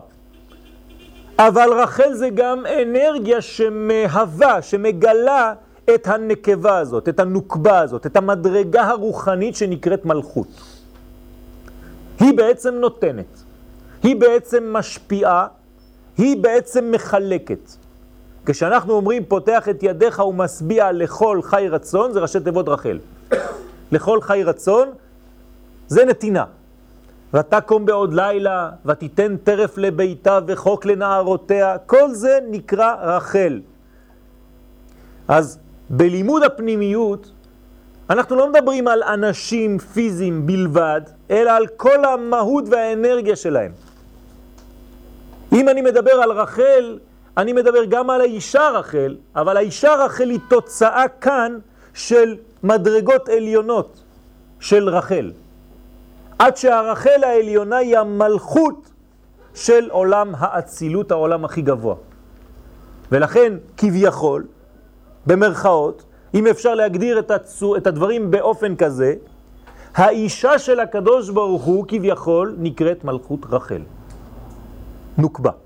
אבל 1.38 1.70
רחל 1.74 2.14
זה 2.14 2.30
גם 2.30 2.64
אנרגיה 2.66 3.42
שמהווה, 3.42 4.62
שמגלה 4.62 5.54
את 5.96 6.08
הנקבה 6.08 6.78
הזאת, 6.78 7.10
את 7.10 7.20
הנוקבה 7.20 7.80
הזאת, 7.80 8.06
את 8.06 8.16
המדרגה 8.16 8.84
הרוחנית 8.84 9.56
שנקראת 9.56 10.06
מלכות. 10.06 10.48
היא 12.20 12.38
בעצם 12.38 12.74
נותנת, 12.74 13.44
היא 14.04 14.16
בעצם 14.16 14.74
משפיעה, 14.74 15.48
היא 16.18 16.38
בעצם 16.44 16.92
מחלקת. 16.92 17.85
כשאנחנו 18.46 18.94
אומרים 18.94 19.26
פותח 19.26 19.70
את 19.70 19.84
ידיך 19.84 20.20
ומשביע 20.20 20.92
לכל 20.92 21.40
חי 21.42 21.68
רצון, 21.70 22.14
זה 22.14 22.20
ראשי 22.20 22.40
תיבות 22.40 22.70
רחל. 22.70 23.00
לכל 23.92 24.22
חי 24.22 24.44
רצון 24.44 24.90
זה 25.88 26.06
נתינה. 26.06 26.46
ותקום 27.34 27.86
בעוד 27.86 28.14
לילה, 28.14 28.70
ותיתן 28.86 29.38
טרף 29.38 29.78
לביתה 29.78 30.40
וחוק 30.48 30.86
לנערותיה, 30.86 31.78
כל 31.86 32.12
זה 32.12 32.40
נקרא 32.50 32.96
רחל. 33.02 33.62
אז 35.28 35.60
בלימוד 35.90 36.44
הפנימיות, 36.44 37.32
אנחנו 38.10 38.36
לא 38.36 38.50
מדברים 38.50 38.88
על 38.88 39.04
אנשים 39.04 39.78
פיזיים 39.80 40.46
בלבד, 40.46 41.02
אלא 41.32 41.52
על 41.52 41.68
כל 41.68 42.06
המהות 42.06 42.64
והאנרגיה 42.70 43.36
שלהם. 43.36 43.72
אם 45.54 45.70
אני 45.70 45.82
מדבר 45.82 46.12
על 46.12 46.32
רחל, 46.32 47.00
אני 47.38 47.54
מדבר 47.54 47.86
גם 47.86 48.10
על 48.10 48.22
האישה 48.22 48.70
רחל, 48.70 49.16
אבל 49.36 49.58
האישה 49.58 49.96
רחל 49.96 50.30
היא 50.30 50.40
תוצאה 50.50 51.08
כאן 51.22 51.58
של 51.94 52.36
מדרגות 52.64 53.30
עליונות 53.30 54.04
של 54.60 54.90
רחל. 54.90 55.32
עד 56.40 56.58
שהרחל 56.58 57.24
העליונה 57.24 57.78
היא 57.78 57.98
המלכות 57.98 58.90
של 59.54 59.90
עולם 59.92 60.32
האצילות, 60.38 61.12
העולם 61.12 61.46
הכי 61.46 61.62
גבוה. 61.62 61.96
ולכן, 63.12 63.54
כביכול, 63.78 64.46
במרכאות, 65.26 66.04
אם 66.34 66.48
אפשר 66.48 66.76
להגדיר 66.76 67.20
את, 67.20 67.32
הצו, 67.32 67.76
את 67.76 67.88
הדברים 67.88 68.32
באופן 68.32 68.76
כזה, 68.76 69.14
האישה 69.96 70.60
של 70.60 70.80
הקדוש 70.80 71.30
ברוך 71.30 71.64
הוא 71.64 71.86
כביכול 71.88 72.56
נקראת 72.60 73.04
מלכות 73.04 73.40
רחל. 73.50 73.82
נוקבה. 75.18 75.65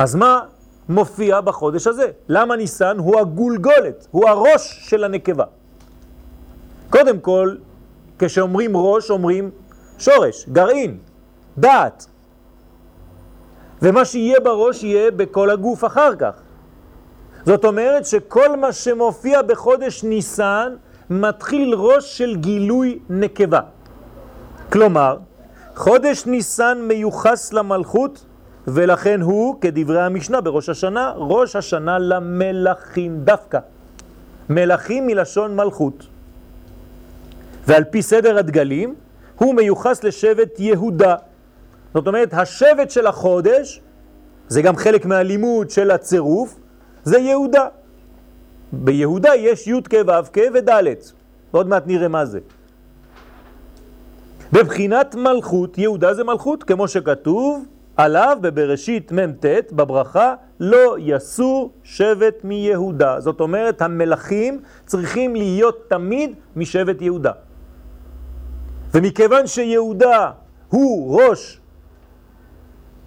אז 0.00 0.14
מה 0.14 0.40
מופיע 0.88 1.40
בחודש 1.40 1.86
הזה? 1.86 2.10
למה 2.28 2.56
ניסן 2.56 2.98
הוא 2.98 3.20
הגולגולת, 3.20 4.06
הוא 4.10 4.28
הראש 4.28 4.78
של 4.88 5.04
הנקבה? 5.04 5.44
קודם 6.90 7.20
כל, 7.20 7.56
כשאומרים 8.18 8.76
ראש, 8.76 9.10
אומרים 9.10 9.50
שורש, 9.98 10.48
גרעין, 10.48 10.98
דעת. 11.58 12.06
ומה 13.82 14.04
שיהיה 14.04 14.40
בראש 14.40 14.82
יהיה 14.82 15.10
בכל 15.10 15.50
הגוף 15.50 15.84
אחר 15.84 16.16
כך. 16.16 16.34
זאת 17.44 17.64
אומרת 17.64 18.06
שכל 18.06 18.56
מה 18.56 18.72
שמופיע 18.72 19.42
בחודש 19.42 20.04
ניסן 20.04 20.74
מתחיל 21.10 21.74
ראש 21.74 22.18
של 22.18 22.36
גילוי 22.36 22.98
נקבה. 23.10 23.60
כלומר, 24.72 25.16
חודש 25.76 26.26
ניסן 26.26 26.78
מיוחס 26.88 27.52
למלכות, 27.52 28.24
ולכן 28.72 29.20
הוא, 29.20 29.60
כדברי 29.60 30.02
המשנה 30.02 30.40
בראש 30.40 30.68
השנה, 30.68 31.12
ראש 31.16 31.56
השנה 31.56 31.98
למלכים 31.98 33.20
דווקא. 33.24 33.58
מלכים 34.50 35.06
מלשון 35.06 35.56
מלכות. 35.56 36.06
ועל 37.66 37.84
פי 37.84 38.02
סדר 38.02 38.38
הדגלים, 38.38 38.94
הוא 39.36 39.54
מיוחס 39.54 40.04
לשבט 40.04 40.60
יהודה. 40.60 41.14
זאת 41.94 42.06
אומרת, 42.06 42.34
השבט 42.34 42.90
של 42.90 43.06
החודש, 43.06 43.80
זה 44.48 44.62
גם 44.62 44.76
חלק 44.76 45.06
מהלימוד 45.06 45.70
של 45.70 45.90
הצירוף, 45.90 46.56
זה 47.04 47.18
יהודה. 47.18 47.66
ביהודה 48.72 49.34
יש 49.34 49.66
י' 49.66 49.82
כ' 49.90 49.94
ו' 50.06 50.32
כ' 50.32 50.38
וד', 50.54 50.70
ועוד 51.52 51.68
מעט 51.68 51.86
נראה 51.86 52.08
מה 52.08 52.24
זה. 52.26 52.40
בבחינת 54.52 55.14
מלכות, 55.14 55.78
יהודה 55.78 56.14
זה 56.14 56.24
מלכות, 56.24 56.64
כמו 56.64 56.88
שכתוב 56.88 57.64
עליו 58.00 58.38
בבראשית 58.40 59.12
מ"ט 59.12 59.72
בברכה, 59.72 60.34
לא 60.60 60.96
יסור 60.98 61.72
שבט 61.82 62.44
מיהודה. 62.44 63.20
זאת 63.20 63.40
אומרת, 63.40 63.82
המלכים 63.82 64.60
צריכים 64.86 65.36
להיות 65.36 65.86
תמיד 65.88 66.34
משבט 66.56 67.02
יהודה. 67.02 67.32
ומכיוון 68.94 69.46
שיהודה 69.46 70.30
הוא 70.68 71.20
ראש 71.20 71.60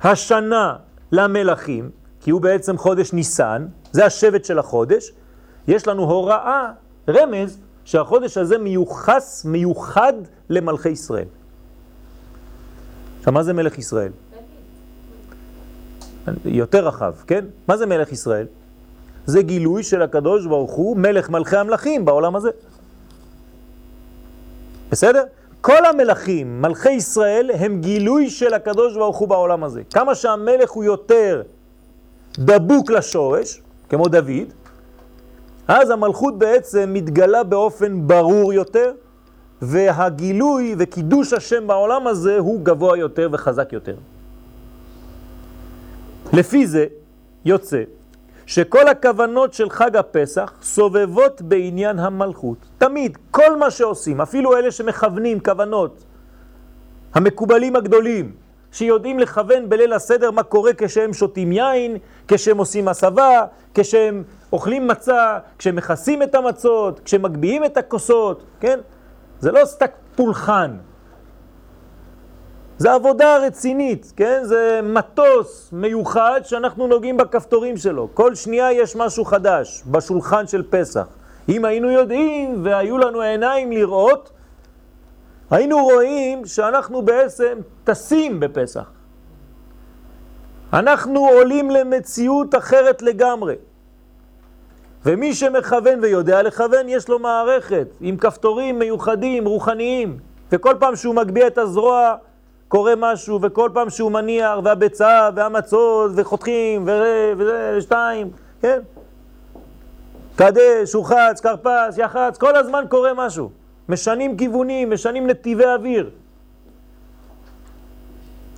השנה 0.01 0.75
למלכים, 1.11 1.89
כי 2.21 2.31
הוא 2.31 2.41
בעצם 2.41 2.77
חודש 2.77 3.13
ניסן, 3.13 3.67
זה 3.91 4.05
השבט 4.05 4.45
של 4.45 4.59
החודש, 4.59 5.11
יש 5.67 5.87
לנו 5.87 6.03
הוראה, 6.03 6.71
רמז, 7.09 7.59
שהחודש 7.85 8.37
הזה 8.37 8.57
מיוחס, 8.57 9.45
מיוחד 9.45 10.13
למלכי 10.49 10.89
ישראל. 10.89 11.27
עכשיו, 13.19 13.33
מה 13.33 13.43
זה 13.43 13.53
מלך 13.53 13.77
ישראל? 13.77 14.11
יותר 16.45 16.87
רחב, 16.87 17.13
כן? 17.27 17.45
מה 17.67 17.77
זה 17.77 17.85
מלך 17.85 18.11
ישראל? 18.11 18.45
זה 19.25 19.41
גילוי 19.41 19.83
של 19.83 20.01
הקדוש 20.01 20.45
ברוך 20.45 20.71
הוא, 20.71 20.97
מלך 20.97 21.29
מלכי 21.29 21.57
המלכים 21.57 22.05
בעולם 22.05 22.35
הזה. 22.35 22.49
בסדר? 24.91 25.23
כל 25.61 25.85
המלכים, 25.85 26.61
מלכי 26.61 26.91
ישראל, 26.91 27.51
הם 27.53 27.81
גילוי 27.81 28.29
של 28.29 28.53
הקדוש 28.53 28.93
ברוך 28.93 29.17
הוא 29.17 29.27
בעולם 29.27 29.63
הזה. 29.63 29.81
כמה 29.93 30.15
שהמלך 30.15 30.71
הוא 30.71 30.83
יותר 30.83 31.41
דבוק 32.37 32.91
לשורש, 32.91 33.61
כמו 33.89 34.07
דוד, 34.07 34.53
אז 35.67 35.89
המלכות 35.89 36.37
בעצם 36.37 36.89
מתגלה 36.93 37.43
באופן 37.43 38.07
ברור 38.07 38.53
יותר, 38.53 38.91
והגילוי 39.61 40.75
וקידוש 40.77 41.33
השם 41.33 41.67
בעולם 41.67 42.07
הזה 42.07 42.37
הוא 42.37 42.59
גבוה 42.63 42.97
יותר 42.97 43.29
וחזק 43.31 43.73
יותר. 43.73 43.95
לפי 46.33 46.67
זה 46.67 46.85
יוצא 47.45 47.83
שכל 48.45 48.87
הכוונות 48.87 49.53
של 49.53 49.69
חג 49.69 49.95
הפסח 49.95 50.53
סובבות 50.61 51.41
בעניין 51.41 51.99
המלכות. 51.99 52.57
תמיד, 52.77 53.17
כל 53.31 53.55
מה 53.55 53.71
שעושים, 53.71 54.21
אפילו 54.21 54.57
אלה 54.57 54.71
שמכוונים 54.71 55.39
כוונות, 55.39 56.03
המקובלים 57.13 57.75
הגדולים, 57.75 58.31
שיודעים 58.71 59.19
לכוון 59.19 59.69
בליל 59.69 59.93
הסדר 59.93 60.31
מה 60.31 60.43
קורה 60.43 60.71
כשהם 60.77 61.13
שותים 61.13 61.51
יין, 61.51 61.97
כשהם 62.27 62.57
עושים 62.57 62.87
הסבה, 62.87 63.45
כשהם 63.73 64.23
אוכלים 64.53 64.87
מצה, 64.87 65.39
כשהם 65.57 65.75
מכסים 65.75 66.23
את 66.23 66.35
המצות, 66.35 66.99
כשהם 66.99 67.21
מגביהים 67.21 67.65
את 67.65 67.77
הכוסות, 67.77 68.43
כן? 68.59 68.79
זה 69.39 69.51
לא 69.51 69.65
סתק 69.65 69.91
פולחן. 70.15 70.77
זה 72.77 72.93
עבודה 72.93 73.37
רצינית, 73.37 74.13
כן? 74.15 74.39
זה 74.43 74.79
מטוס 74.83 75.69
מיוחד 75.71 76.41
שאנחנו 76.43 76.87
נוגעים 76.87 77.17
בכפתורים 77.17 77.77
שלו. 77.77 78.07
כל 78.13 78.35
שנייה 78.35 78.71
יש 78.71 78.95
משהו 78.95 79.25
חדש 79.25 79.83
בשולחן 79.87 80.47
של 80.47 80.63
פסח. 80.69 81.07
אם 81.49 81.65
היינו 81.65 81.89
יודעים 81.91 82.61
והיו 82.63 82.97
לנו 82.97 83.21
עיניים 83.21 83.71
לראות, 83.71 84.31
היינו 85.51 85.83
רואים 85.83 86.45
שאנחנו 86.45 87.01
בעצם 87.01 87.57
טסים 87.83 88.39
בפסח. 88.39 88.91
אנחנו 90.73 91.27
עולים 91.27 91.71
למציאות 91.71 92.55
אחרת 92.55 93.01
לגמרי. 93.01 93.55
ומי 95.05 95.33
שמכוון 95.33 95.99
ויודע 96.01 96.41
לכוון, 96.41 96.89
יש 96.89 97.09
לו 97.09 97.19
מערכת 97.19 97.87
עם 98.01 98.17
כפתורים 98.17 98.79
מיוחדים, 98.79 99.45
רוחניים, 99.45 100.17
וכל 100.51 100.75
פעם 100.79 100.95
שהוא 100.95 101.15
מגביה 101.15 101.47
את 101.47 101.57
הזרוע, 101.57 102.15
קורה 102.73 102.93
משהו, 102.97 103.39
וכל 103.41 103.69
פעם 103.73 103.89
שהוא 103.89 104.11
מניח, 104.11 104.59
והביצה, 104.63 105.29
והמצות, 105.35 106.11
וחותכים, 106.15 106.89
ושתיים, 107.37 108.31
כן? 108.61 108.79
קדש, 110.35 110.93
הוחץ, 110.93 111.41
קרפס, 111.41 111.97
יחץ, 111.97 112.37
כל 112.37 112.55
הזמן 112.55 112.83
קורה 112.89 113.13
משהו. 113.13 113.49
משנים 113.89 114.37
כיוונים, 114.37 114.91
משנים 114.91 115.27
נתיבי 115.27 115.65
אוויר. 115.65 116.09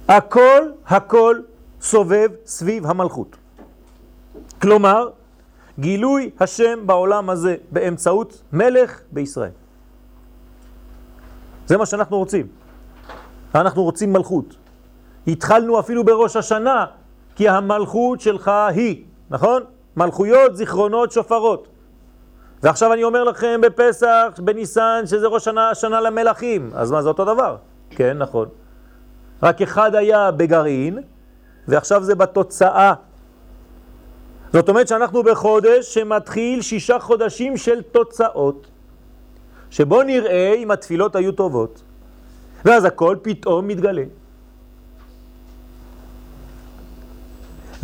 הכל, 0.07 0.61
הכל 0.87 1.39
סובב 1.81 2.29
סביב 2.45 2.85
המלכות. 2.85 3.35
כלומר, 4.61 5.09
גילוי 5.79 6.29
השם 6.39 6.87
בעולם 6.87 7.29
הזה 7.29 7.55
באמצעות 7.71 8.41
מלך 8.53 9.01
בישראל. 9.11 9.51
זה 11.67 11.77
מה 11.77 11.85
שאנחנו 11.85 12.17
רוצים. 12.17 12.64
אנחנו 13.61 13.83
רוצים 13.83 14.13
מלכות. 14.13 14.55
התחלנו 15.27 15.79
אפילו 15.79 16.03
בראש 16.03 16.35
השנה, 16.35 16.85
כי 17.35 17.49
המלכות 17.49 18.21
שלך 18.21 18.51
היא, 18.69 19.03
נכון? 19.29 19.63
מלכויות, 19.97 20.55
זיכרונות, 20.55 21.11
שופרות. 21.11 21.67
ועכשיו 22.63 22.93
אני 22.93 23.03
אומר 23.03 23.23
לכם 23.23 23.61
בפסח, 23.61 24.39
בניסן, 24.43 25.01
שזה 25.05 25.27
ראש 25.27 25.45
שנה, 25.45 25.69
השנה 25.69 26.01
למלכים. 26.01 26.69
אז 26.73 26.91
מה, 26.91 27.01
זה 27.01 27.09
אותו 27.09 27.25
דבר? 27.25 27.55
כן, 27.89 28.17
נכון. 28.17 28.47
רק 29.43 29.61
אחד 29.61 29.95
היה 29.95 30.31
בגרעין, 30.31 30.99
ועכשיו 31.67 32.03
זה 32.03 32.15
בתוצאה. 32.15 32.93
זאת 34.53 34.69
אומרת 34.69 34.87
שאנחנו 34.87 35.23
בחודש 35.23 35.93
שמתחיל 35.93 36.61
שישה 36.61 36.99
חודשים 36.99 37.57
של 37.57 37.81
תוצאות, 37.81 38.67
שבו 39.69 40.03
נראה 40.03 40.53
אם 40.57 40.71
התפילות 40.71 41.15
היו 41.15 41.31
טובות, 41.31 41.83
ואז 42.65 42.85
הכל 42.85 43.17
פתאום 43.21 43.67
מתגלה. 43.67 44.03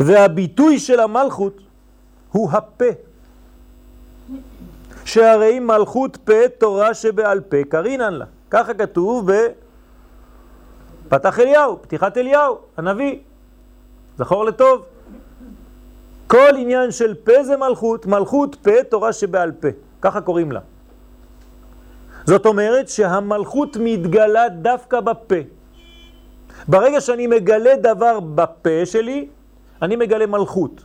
והביטוי 0.00 0.78
של 0.78 1.00
המלכות 1.00 1.60
הוא 2.32 2.50
הפה. 2.50 2.84
שהרי 5.04 5.60
מלכות 5.60 6.16
פה 6.24 6.48
תורה 6.58 6.94
שבעל 6.94 7.40
פה 7.40 7.56
קרינן 7.68 8.14
לה. 8.14 8.24
ככה 8.50 8.74
כתוב 8.74 9.30
בפתח 11.06 11.38
אליהו, 11.38 11.82
פתיחת 11.82 12.16
אליהו, 12.18 12.58
הנביא. 12.76 13.18
זכור 14.18 14.44
לטוב. 14.44 14.82
כל 16.26 16.56
עניין 16.56 16.90
של 16.90 17.14
פה 17.14 17.44
זה 17.44 17.56
מלכות, 17.56 18.06
מלכות 18.06 18.56
פה 18.62 18.84
תורה 18.88 19.12
שבעל 19.12 19.52
פה. 19.52 19.68
ככה 20.02 20.20
קוראים 20.20 20.52
לה. 20.52 20.60
זאת 22.24 22.46
אומרת 22.46 22.88
שהמלכות 22.88 23.76
מתגלה 23.80 24.48
דווקא 24.48 25.00
בפה. 25.00 25.36
ברגע 26.68 27.00
שאני 27.00 27.26
מגלה 27.26 27.76
דבר 27.76 28.20
בפה 28.20 28.86
שלי, 28.86 29.28
אני 29.82 29.96
מגלה 29.96 30.26
מלכות. 30.26 30.84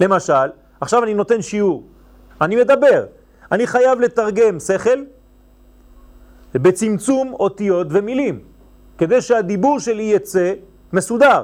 למשל, 0.00 0.48
עכשיו 0.80 1.04
אני 1.04 1.14
נותן 1.14 1.42
שיעור, 1.42 1.82
אני 2.40 2.56
מדבר, 2.56 3.06
אני 3.52 3.66
חייב 3.66 4.00
לתרגם 4.00 4.60
שכל 4.60 5.04
בצמצום 6.54 7.32
אותיות 7.32 7.86
ומילים, 7.90 8.40
כדי 8.98 9.20
שהדיבור 9.20 9.80
שלי 9.80 10.02
יצא 10.02 10.52
מסודר. 10.92 11.42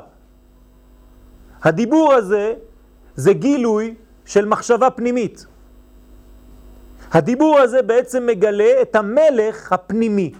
הדיבור 1.62 2.12
הזה 2.12 2.54
זה 3.14 3.32
גילוי 3.32 3.94
של 4.24 4.44
מחשבה 4.46 4.90
פנימית. 4.90 5.46
הדיבור 7.12 7.58
הזה 7.58 7.82
בעצם 7.82 8.26
מגלה 8.26 8.82
את 8.82 8.96
המלך 8.96 9.72
הפנימי. 9.72 10.32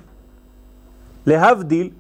להבדיל, 1.26 1.90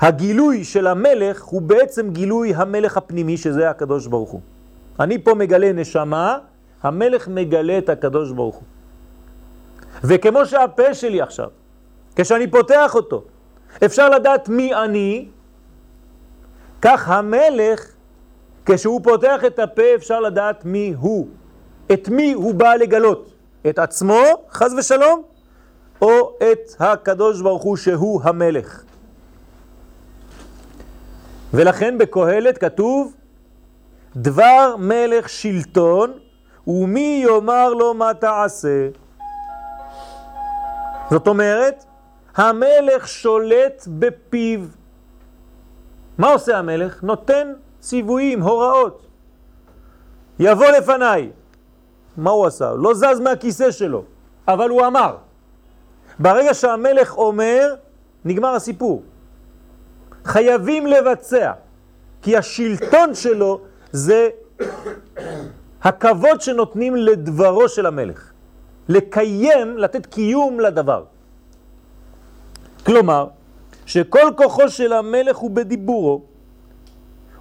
הגילוי 0.00 0.64
של 0.64 0.86
המלך 0.86 1.44
הוא 1.44 1.62
בעצם 1.62 2.10
גילוי 2.10 2.54
המלך 2.54 2.96
הפנימי, 2.96 3.36
שזה 3.36 3.70
הקדוש 3.70 4.06
ברוך 4.06 4.30
הוא. 4.30 4.40
אני 5.00 5.18
פה 5.18 5.34
מגלה 5.34 5.72
נשמה, 5.72 6.38
המלך 6.82 7.28
מגלה 7.28 7.78
את 7.78 7.88
הקדוש 7.88 8.32
ברוך 8.32 8.56
הוא. 8.56 8.64
וכמו 10.04 10.46
שהפה 10.46 10.94
שלי 10.94 11.20
עכשיו, 11.20 11.48
כשאני 12.16 12.50
פותח 12.50 12.94
אותו, 12.94 13.24
אפשר 13.84 14.08
לדעת 14.08 14.48
מי 14.48 14.74
אני, 14.74 15.28
כך 16.82 17.08
המלך, 17.08 17.92
כשהוא 18.66 19.00
פותח 19.04 19.40
את 19.46 19.58
הפה, 19.58 19.94
אפשר 19.94 20.20
לדעת 20.20 20.64
מי 20.64 20.94
הוא. 20.98 21.28
את 21.92 22.08
מי 22.08 22.32
הוא 22.32 22.54
בא 22.54 22.74
לגלות? 22.74 23.30
את 23.68 23.78
עצמו, 23.78 24.22
חז 24.50 24.74
ושלום, 24.78 25.22
או 26.02 26.36
את 26.38 26.80
הקדוש 26.80 27.40
ברוך 27.40 27.62
הוא 27.62 27.76
שהוא 27.76 28.20
המלך. 28.24 28.82
ולכן 31.54 31.98
בקהלת 31.98 32.58
כתוב, 32.58 33.14
דבר 34.16 34.76
מלך 34.78 35.28
שלטון, 35.28 36.12
ומי 36.66 37.24
יאמר 37.26 37.74
לו 37.74 37.94
מה 37.94 38.14
תעשה? 38.14 38.88
זאת 41.10 41.26
אומרת, 41.28 41.84
המלך 42.36 43.08
שולט 43.08 43.88
בפיו. 43.98 44.60
מה 46.18 46.32
עושה 46.32 46.58
המלך? 46.58 47.02
נותן 47.02 47.52
ציוויים, 47.80 48.42
הוראות. 48.42 49.06
יבוא 50.38 50.66
לפניי. 50.66 51.30
מה 52.18 52.30
הוא 52.30 52.46
עשה? 52.46 52.74
לא 52.74 52.94
זז 52.94 53.20
מהכיסא 53.24 53.70
שלו, 53.70 54.04
אבל 54.48 54.68
הוא 54.68 54.86
אמר. 54.86 55.16
ברגע 56.18 56.54
שהמלך 56.54 57.16
אומר, 57.16 57.74
נגמר 58.24 58.54
הסיפור. 58.54 59.02
חייבים 60.24 60.86
לבצע, 60.86 61.52
כי 62.22 62.36
השלטון 62.36 63.14
שלו 63.14 63.60
זה 63.92 64.28
הכבוד 65.82 66.40
שנותנים 66.40 66.96
לדברו 66.96 67.68
של 67.68 67.86
המלך. 67.86 68.32
לקיים, 68.88 69.78
לתת 69.78 70.06
קיום 70.06 70.60
לדבר. 70.60 71.04
כלומר, 72.86 73.26
שכל 73.86 74.32
כוחו 74.36 74.68
של 74.68 74.92
המלך 74.92 75.36
הוא 75.36 75.50
בדיבורו, 75.50 76.22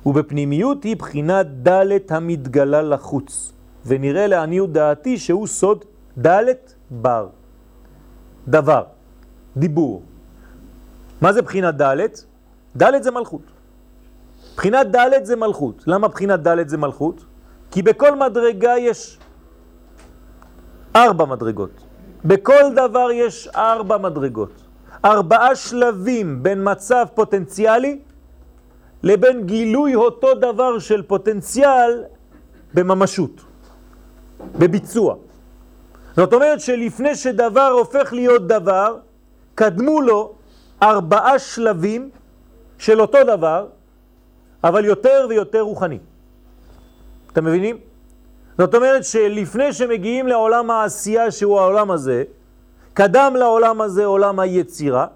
ובפנימיות 0.06 0.84
היא 0.84 0.98
בחינת 0.98 1.48
דלת 1.48 2.12
המתגלה 2.12 2.82
לחוץ, 2.82 3.54
ונראה 3.88 4.28
לעניות 4.28 4.72
דעתי 4.72 5.18
שהוא 5.18 5.48
סוד 5.48 5.86
דלת 6.18 6.74
בר, 6.92 7.28
דבר, 8.48 8.84
דיבור. 9.58 10.02
מה 11.22 11.34
זה 11.34 11.42
בחינת 11.42 11.76
דלת? 11.76 12.26
ד' 12.78 13.02
זה 13.02 13.12
מלכות. 13.12 13.42
בחינת 14.56 14.88
ד' 14.96 15.24
זה 15.24 15.36
מלכות. 15.36 15.84
למה 15.88 16.08
בחינת 16.08 16.40
ד' 16.40 16.68
זה 16.68 16.78
מלכות? 16.78 17.26
כי 17.72 17.82
בכל 17.82 18.16
מדרגה 18.16 18.78
יש 18.78 19.20
ארבע 20.96 21.26
מדרגות. 21.26 21.72
בכל 22.26 22.74
דבר 22.76 23.12
יש 23.12 23.48
ארבע 23.48 23.98
מדרגות. 23.98 24.52
ארבעה 25.06 25.56
שלבים 25.56 26.44
בין 26.44 26.72
מצב 26.72 27.06
פוטנציאלי 27.14 28.00
לבין 29.04 29.46
גילוי 29.46 29.96
אותו 29.96 30.34
דבר 30.34 30.80
של 30.80 31.02
פוטנציאל 31.02 32.04
בממשות, 32.74 33.42
בביצוע. 34.58 35.16
זאת 36.16 36.34
אומרת 36.34 36.62
שלפני 36.62 37.16
שדבר 37.16 37.70
הופך 37.78 38.14
להיות 38.14 38.48
דבר, 38.48 38.98
קדמו 39.56 40.02
לו 40.02 40.34
ארבעה 40.82 41.40
שלבים 41.40 42.10
של 42.78 43.02
אותו 43.02 43.18
דבר, 43.24 43.68
אבל 44.64 44.86
יותר 44.86 45.26
ויותר 45.30 45.62
רוחני. 45.62 46.00
אתם 47.32 47.46
מבינים? 47.46 47.78
זאת 48.58 48.76
אומרת 48.76 49.04
שלפני 49.04 49.74
שמגיעים 49.74 50.28
לעולם 50.28 50.72
העשייה 50.72 51.32
שהוא 51.32 51.60
העולם 51.60 51.92
הזה, 51.92 52.24
קדם 52.94 53.34
לעולם 53.36 53.82
הזה 53.82 54.06
עולם 54.06 54.40
היצירה, 54.40 55.08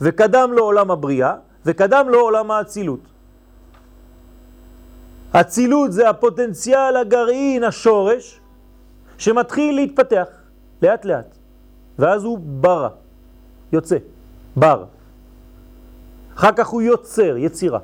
וקדם 0.00 0.50
לו 0.52 0.64
עולם 0.64 0.90
הבריאה, 0.90 1.34
וקדם 1.66 2.06
לו 2.08 2.20
עולם 2.20 2.50
האצילות. 2.50 3.00
אצילות 5.32 5.92
זה 5.92 6.10
הפוטנציאל, 6.10 6.96
הגרעין, 6.96 7.64
השורש, 7.64 8.37
שמתחיל 9.18 9.74
להתפתח 9.74 10.26
לאט 10.82 11.04
לאט, 11.04 11.36
ואז 11.98 12.24
הוא 12.24 12.38
ברא, 12.38 12.88
יוצא, 13.72 13.96
בר. 14.56 14.84
אחר 16.34 16.52
כך 16.52 16.68
הוא 16.68 16.82
יוצר, 16.82 17.36
יצירה. 17.36 17.78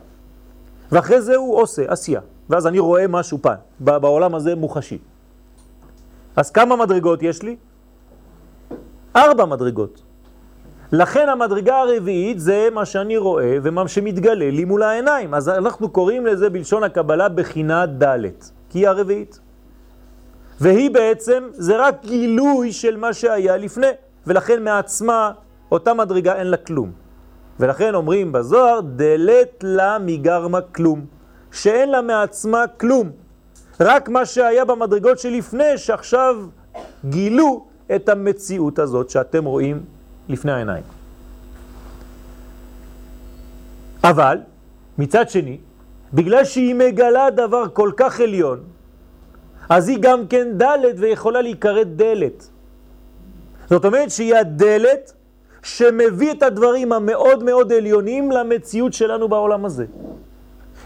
ואחרי 0.93 1.21
זה 1.21 1.37
הוא 1.37 1.57
עושה, 1.57 1.83
עשייה. 1.89 2.21
ואז 2.51 2.67
אני 2.67 2.79
רואה 2.79 3.07
משהו 3.07 3.39
פעם, 3.43 3.59
בעולם 3.81 4.35
הזה 4.35 4.55
מוחשי. 4.55 4.99
אז 6.37 6.51
כמה 6.51 6.77
מדרגות 6.77 7.23
יש 7.23 7.43
לי? 7.43 7.57
ארבע 9.17 9.45
מדרגות. 9.45 10.03
לכן 10.93 11.29
המדרגה 11.29 11.81
הרביעית 11.81 12.41
זה 12.41 12.69
מה 12.73 12.85
שאני 12.85 13.17
רואה 13.17 13.59
ומה 13.63 13.89
שמתגלה 13.89 14.51
לי 14.51 14.65
מול 14.65 14.83
העיניים. 14.83 15.35
אז 15.35 15.49
אנחנו 15.49 15.89
קוראים 15.89 16.27
לזה 16.27 16.51
בלשון 16.51 16.83
הקבלה 16.83 17.29
בחינה 17.29 17.87
ד', 17.87 18.19
כי 18.71 18.79
היא 18.79 18.89
הרביעית. 18.89 19.41
והיא 20.61 20.91
בעצם, 20.91 21.49
זה 21.53 21.77
רק 21.77 22.05
גילוי 22.05 22.73
של 22.73 22.97
מה 22.97 23.13
שהיה 23.13 23.57
לפני, 23.57 23.87
ולכן 24.27 24.65
מעצמה 24.65 25.33
אותה 25.73 25.95
מדרגה 25.95 26.35
אין 26.37 26.47
לה 26.47 26.57
כלום. 26.57 26.93
ולכן 27.61 27.95
אומרים 27.95 28.33
בזוהר, 28.33 28.81
דלת 28.81 29.63
לה 29.63 29.99
מגרמה 30.01 30.61
כלום, 30.61 31.05
שאין 31.53 31.91
לה 31.91 32.03
מעצמה 32.03 32.67
כלום. 32.67 33.11
רק 33.81 34.09
מה 34.09 34.27
שהיה 34.27 34.65
במדרגות 34.65 35.19
שלפני, 35.19 35.79
שעכשיו 35.79 36.37
גילו 37.05 37.67
את 37.97 38.09
המציאות 38.09 38.79
הזאת 38.79 39.11
שאתם 39.11 39.45
רואים 39.45 39.85
לפני 40.29 40.53
העיניים. 40.53 40.85
אבל, 44.05 44.39
מצד 44.99 45.29
שני, 45.29 45.59
בגלל 46.13 46.45
שהיא 46.45 46.75
מגלה 46.75 47.31
דבר 47.31 47.65
כל 47.73 47.91
כך 47.97 48.21
עליון, 48.21 48.74
אז 49.69 49.89
היא 49.89 49.99
גם 50.01 50.27
כן 50.27 50.49
דלת 50.57 50.95
ויכולה 50.99 51.43
להיקרא 51.43 51.83
דלת. 51.83 52.49
זאת 53.71 53.85
אומרת 53.85 54.11
שהיא 54.11 54.35
הדלת 54.35 55.13
שמביא 55.63 56.33
את 56.33 56.43
הדברים 56.43 56.93
המאוד 56.93 57.45
מאוד 57.45 57.73
עליונים 57.73 58.31
למציאות 58.31 58.93
שלנו 58.93 59.29
בעולם 59.29 59.65
הזה. 59.65 59.87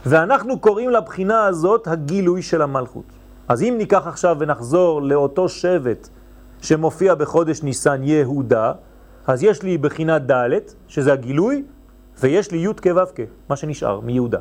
ואנחנו 0.07 0.59
קוראים 0.59 0.91
לבחינה 0.91 1.47
הזאת 1.47 1.87
הגילוי 1.89 2.43
של 2.43 2.63
המלכות. 2.63 3.05
אז 3.49 3.63
אם 3.63 3.75
ניקח 3.79 4.07
עכשיו 4.07 4.37
ונחזור 4.39 5.03
לאותו 5.03 5.49
שבט 5.49 6.09
שמופיע 6.63 7.15
בחודש 7.15 7.63
ניסן 7.63 8.03
יהודה, 8.03 8.73
אז 9.27 9.43
יש 9.43 9.63
לי 9.63 9.79
בחינה 9.79 10.19
ד', 10.19 10.51
שזה 10.89 11.13
הגילוי, 11.13 11.63
ויש 12.21 12.51
לי 12.51 12.59
י' 12.59 12.75
כו' 12.83 13.05
כ', 13.15 13.21
מה 13.49 13.57
שנשאר 13.57 14.01
מיהודה. 14.01 14.39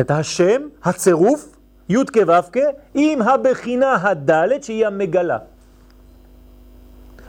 את 0.00 0.10
השם, 0.10 0.62
הצירוף, 0.84 1.53
י' 1.88 2.04
כו' 2.14 2.60
עם 2.94 3.22
הבחינה 3.22 3.96
הד' 4.02 4.62
שהיא 4.62 4.86
המגלה. 4.86 5.38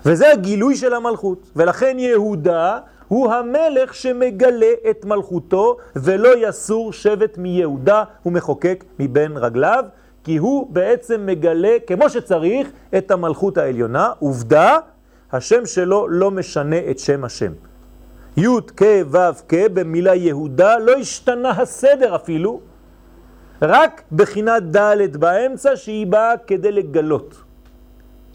וזה 0.06 0.32
הגילוי 0.32 0.76
של 0.76 0.94
המלכות. 0.94 1.50
ולכן 1.56 2.00
יהודה 2.00 2.80
הוא 3.08 3.34
המלך 3.34 3.94
שמגלה 3.94 4.72
את 4.90 5.06
מלכותו, 5.06 5.78
ולא 5.96 6.48
יסור 6.48 6.94
שבט 6.94 7.38
מיהודה, 7.38 8.04
הוא 8.24 8.34
מחוקק 8.34 8.84
מבין 9.00 9.38
רגליו, 9.38 9.86
כי 10.24 10.38
הוא 10.38 10.68
בעצם 10.70 11.26
מגלה 11.26 11.78
כמו 11.88 12.10
שצריך 12.10 12.68
את 12.98 13.12
המלכות 13.12 13.58
העליונה. 13.58 14.12
עובדה, 14.20 14.78
השם 15.32 15.66
שלו 15.66 16.08
לא 16.08 16.32
משנה 16.32 16.80
את 16.90 17.00
שם 17.00 17.24
השם. 17.24 17.52
י' 18.38 18.48
כ' 18.78 18.84
ו' 19.12 19.18
כ' 19.50 19.54
במילה 19.74 20.16
יהודה 20.16 20.78
לא 20.78 20.92
השתנה 20.92 21.50
הסדר 21.50 22.16
אפילו, 22.16 22.60
רק 23.62 24.04
בחינת 24.12 24.64
ד' 24.76 25.18
באמצע 25.18 25.76
שהיא 25.76 26.08
באה 26.08 26.38
כדי 26.48 26.72
לגלות. 26.72 27.36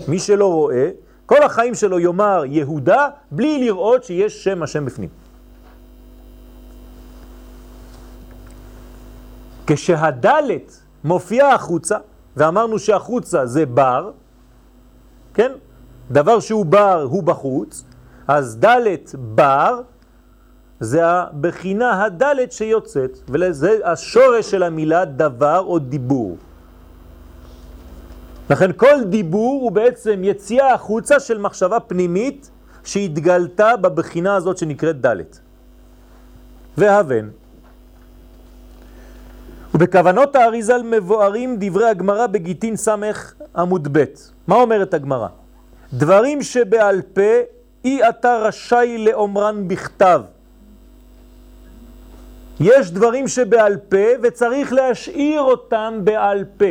מי 0.09 0.19
שלא 0.19 0.53
רואה, 0.53 0.91
כל 1.27 1.43
החיים 1.43 1.75
שלו 1.75 2.01
יאמר 2.01 2.43
יהודה 2.47 3.09
בלי 3.31 3.59
לראות 3.59 4.05
שיש 4.05 4.45
שם 4.45 4.63
השם 4.63 4.85
בפנים. 4.85 5.09
כשהדלת 9.67 10.81
מופיעה 11.05 11.55
החוצה, 11.55 11.99
ואמרנו 12.37 12.79
שהחוצה 12.79 13.47
זה 13.47 13.67
בר, 13.67 14.11
כן? 15.35 15.53
דבר 16.11 16.41
שהוא 16.41 16.67
בר 16.67 17.07
הוא 17.11 17.23
בחוץ, 17.23 17.85
אז 18.29 18.57
דלת 18.57 19.15
בר 19.19 19.81
זה 20.81 21.07
הבחינה 21.07 22.05
הדלת 22.05 22.53
שיוצאת, 22.53 23.19
וזה 23.29 23.79
השורש 23.85 24.51
של 24.51 24.63
המילה 24.63 25.05
דבר 25.05 25.59
או 25.59 25.79
דיבור. 25.79 26.37
לכן 28.51 28.71
כל 28.77 29.05
דיבור 29.05 29.63
הוא 29.63 29.73
בעצם 29.73 30.21
יציאה 30.25 30.75
החוצה 30.75 31.21
של 31.21 31.39
מחשבה 31.39 31.81
פנימית 31.81 32.51
שהתגלתה 32.85 33.77
בבחינה 33.77 34.37
הזאת 34.37 34.59
שנקראת 34.59 35.01
דלת. 35.01 35.39
והבן. 36.79 37.29
ובכוונות 39.75 40.37
האריזל 40.37 40.83
מבוארים 40.83 41.57
דברי 41.61 41.89
הגמרא 41.89 42.27
בגיטין 42.27 42.77
סמך 42.77 43.35
עמוד 43.57 43.89
ב'. 43.93 44.05
מה 44.47 44.55
אומרת 44.55 44.95
הגמרא? 44.95 45.29
דברים 45.93 46.43
שבעל 46.43 47.03
פה 47.03 47.31
אי 47.85 48.09
אתה 48.09 48.37
רשאי 48.37 49.05
לאומרן 49.05 49.69
בכתב. 49.69 50.21
יש 52.61 52.91
דברים 52.91 53.29
שבעל 53.29 53.77
פה 53.77 54.07
וצריך 54.23 54.73
להשאיר 54.73 55.41
אותם 55.41 56.01
בעל 56.05 56.45
פה. 56.57 56.65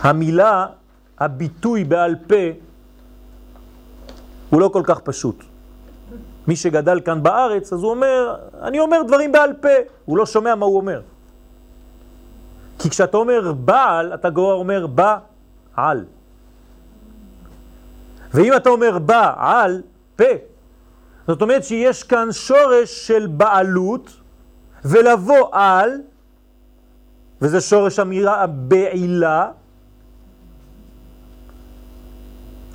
המילה, 0.00 0.66
הביטוי 1.18 1.84
בעל 1.84 2.16
פה, 2.26 2.44
הוא 4.50 4.60
לא 4.60 4.68
כל 4.68 4.82
כך 4.84 5.00
פשוט. 5.00 5.44
מי 6.48 6.56
שגדל 6.56 7.00
כאן 7.00 7.22
בארץ, 7.22 7.72
אז 7.72 7.82
הוא 7.82 7.90
אומר, 7.90 8.36
אני 8.62 8.80
אומר 8.80 9.02
דברים 9.02 9.32
בעל 9.32 9.52
פה, 9.52 9.68
הוא 10.04 10.18
לא 10.18 10.26
שומע 10.26 10.54
מה 10.54 10.66
הוא 10.66 10.76
אומר. 10.76 11.00
כי 12.78 12.90
כשאתה 12.90 13.16
אומר 13.16 13.52
בעל, 13.52 14.14
אתה 14.14 14.30
כבר 14.30 14.54
אומר 14.54 14.86
בעל. 14.86 16.04
ואם 18.34 18.56
אתה 18.56 18.70
אומר 18.70 18.98
בעל, 18.98 19.82
פה, 20.16 20.24
זאת 21.26 21.42
אומרת 21.42 21.64
שיש 21.64 22.02
כאן 22.02 22.32
שורש 22.32 23.06
של 23.06 23.26
בעלות, 23.26 24.10
ולבוא 24.84 25.48
על, 25.52 25.90
וזה 27.42 27.60
שורש 27.60 27.98
המילה 27.98 28.42
הבעילה, 28.42 29.50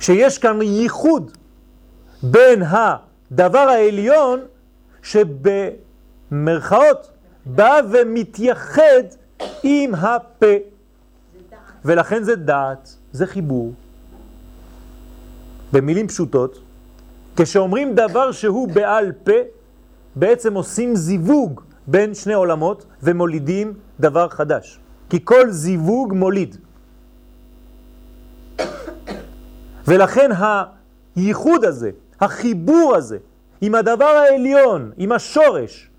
שיש 0.00 0.38
כאן 0.38 0.62
ייחוד 0.62 1.36
בין 2.22 2.62
הדבר 2.62 3.58
העליון 3.58 4.40
שבמרכאות 5.02 7.10
בא 7.46 7.80
ומתייחד 7.90 9.02
עם 9.62 9.94
הפה. 9.94 10.46
ולכן 11.84 12.22
זה 12.22 12.36
דעת, 12.36 12.96
זה 13.12 13.26
חיבור. 13.26 13.72
במילים 15.72 16.08
פשוטות, 16.08 16.58
כשאומרים 17.40 17.94
דבר 17.94 18.32
שהוא 18.32 18.68
בעל 18.68 19.12
פה, 19.12 19.32
בעצם 20.16 20.54
עושים 20.54 20.96
זיווג 20.96 21.60
בין 21.86 22.14
שני 22.14 22.34
עולמות 22.34 22.86
ומולידים 23.02 23.74
דבר 24.00 24.28
חדש. 24.28 24.78
כי 25.10 25.24
כל 25.24 25.50
זיווג 25.50 26.12
מוליד. 26.12 26.56
ולכן 29.86 30.30
הייחוד 31.16 31.64
הזה, 31.64 31.90
החיבור 32.20 32.94
הזה, 32.96 33.18
עם 33.60 33.74
הדבר 33.74 34.04
העליון, 34.04 34.90
עם 34.96 35.12
השורש, 35.12 35.90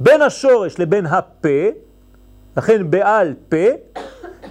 בין 0.00 0.22
השורש 0.22 0.78
לבין 0.78 1.06
הפה, 1.06 1.68
לכן 2.56 2.90
בעל 2.90 3.34
פה, 3.48 3.66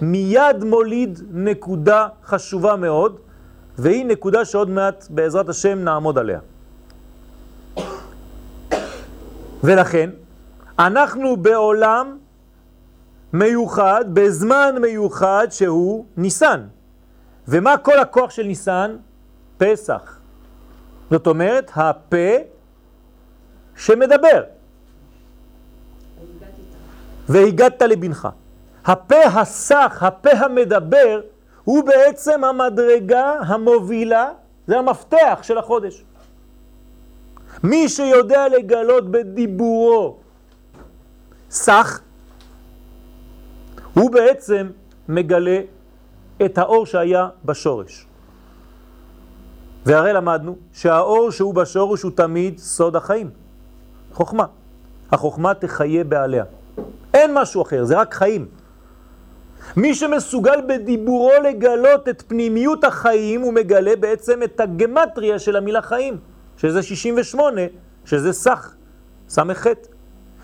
מיד 0.01 0.63
מוליד 0.63 1.19
נקודה 1.31 2.07
חשובה 2.23 2.75
מאוד, 2.75 3.19
והיא 3.77 4.05
נקודה 4.05 4.45
שעוד 4.45 4.69
מעט 4.69 5.07
בעזרת 5.09 5.49
השם 5.49 5.79
נעמוד 5.83 6.17
עליה. 6.17 6.39
ולכן, 9.63 10.09
אנחנו 10.79 11.37
בעולם 11.37 12.17
מיוחד, 13.33 14.05
בזמן 14.13 14.75
מיוחד 14.81 15.47
שהוא 15.49 16.05
ניסן. 16.17 16.61
ומה 17.47 17.77
כל 17.77 17.99
הכוח 17.99 18.29
של 18.29 18.43
ניסן? 18.43 18.97
פסח. 19.57 20.19
זאת 21.11 21.27
אומרת, 21.27 21.71
הפה 21.75 22.37
שמדבר. 23.75 24.43
והגדת 27.29 27.81
לבנך. 27.81 28.27
הפה 28.85 29.23
הסך, 29.23 30.03
הפה 30.03 30.31
המדבר, 30.31 31.21
הוא 31.67 31.83
בעצם 31.83 32.43
המדרגה 32.43 33.33
המובילה, 33.39 34.31
זה 34.67 34.79
המפתח 34.79 35.39
של 35.41 35.57
החודש. 35.57 36.03
מי 37.63 37.89
שיודע 37.89 38.47
לגלות 38.47 39.11
בדיבורו 39.11 40.17
סך, 41.49 42.01
הוא 43.93 44.11
בעצם 44.11 44.69
מגלה 45.09 45.59
את 46.45 46.57
האור 46.57 46.85
שהיה 46.85 47.29
בשורש. 47.45 48.05
והרי 49.85 50.13
למדנו 50.13 50.55
שהאור 50.73 51.31
שהוא 51.31 51.53
בשורש 51.53 52.01
הוא 52.01 52.11
תמיד 52.15 52.59
סוד 52.59 52.95
החיים, 52.95 53.29
חוכמה. 54.13 54.45
החוכמה 55.11 55.53
תחיה 55.53 56.03
בעליה. 56.03 56.43
אין 57.13 57.33
משהו 57.33 57.61
אחר, 57.61 57.83
זה 57.85 57.99
רק 57.99 58.13
חיים. 58.13 58.47
מי 59.75 59.95
שמסוגל 59.95 60.61
בדיבורו 60.67 61.31
לגלות 61.43 62.09
את 62.09 62.23
פנימיות 62.27 62.83
החיים, 62.83 63.41
הוא 63.41 63.53
מגלה 63.53 63.95
בעצם 63.95 64.43
את 64.43 64.59
הגמטריה 64.59 65.39
של 65.39 65.55
המילה 65.55 65.81
חיים, 65.81 66.17
שזה 66.57 66.83
68, 66.83 67.61
שזה 68.05 68.33
סך, 68.33 68.73
חטא. 69.53 69.89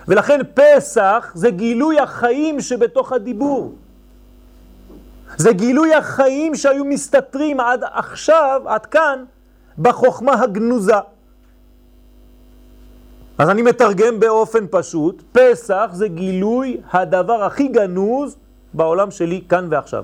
ולכן 0.08 0.40
פסח 0.54 1.32
זה 1.36 1.50
גילוי 1.50 2.00
החיים 2.00 2.62
שבתוך 2.62 3.12
הדיבור. 3.12 3.74
זה 5.38 5.54
גילוי 5.54 5.94
החיים 5.94 6.56
שהיו 6.56 6.86
מסתתרים 6.86 7.60
עד 7.60 7.84
עכשיו, 7.94 8.62
עד 8.66 8.86
כאן, 8.86 9.24
בחוכמה 9.78 10.42
הגנוזה. 10.42 10.96
אז 13.38 13.50
אני 13.50 13.62
מתרגם 13.62 14.20
באופן 14.20 14.66
פשוט, 14.72 15.24
פסח 15.32 15.90
זה 15.94 16.08
גילוי 16.08 16.82
הדבר 16.92 17.44
הכי 17.44 17.68
גנוז 17.68 18.38
בעולם 18.74 19.12
שלי 19.12 19.42
כאן 19.50 19.68
ועכשיו. 19.70 20.04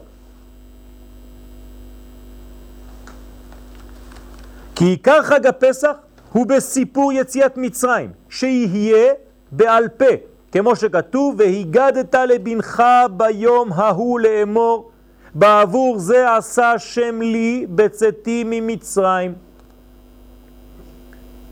כי 4.76 4.86
עיקר 4.86 5.24
חג 5.24 5.48
הפסח 5.48 5.96
הוא 6.32 6.46
בסיפור 6.48 7.14
יציאת 7.14 7.58
מצרים, 7.58 8.12
שיהיה 8.30 9.14
בעל 9.52 9.88
פה, 9.88 10.06
כמו 10.52 10.76
שכתוב, 10.76 11.36
והיגדת 11.38 12.16
לבנך 12.16 12.84
ביום 13.18 13.74
ההוא 13.74 14.20
לאמור, 14.20 14.92
בעבור 15.34 16.00
זה 16.00 16.36
עשה 16.36 16.74
שם 16.80 17.22
לי 17.22 17.66
בצאתי 17.70 18.44
ממצרים. 18.46 19.34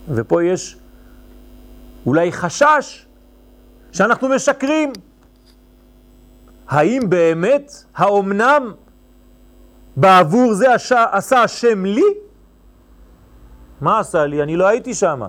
ופה 0.10 0.43
יש 0.43 0.77
אולי 2.06 2.32
חשש 2.32 3.06
שאנחנו 3.91 4.30
משקרים. 4.30 4.93
האם 6.67 7.10
באמת, 7.10 7.71
האומנם 7.95 8.73
בעבור 9.95 10.53
זה 10.53 10.73
עשה, 10.73 11.06
עשה 11.12 11.41
השם 11.41 11.86
לי? 11.86 12.06
מה 13.82 13.99
עשה 13.99 14.25
לי? 14.25 14.43
אני 14.43 14.56
לא 14.56 14.67
הייתי 14.67 14.93
שם. 14.93 15.21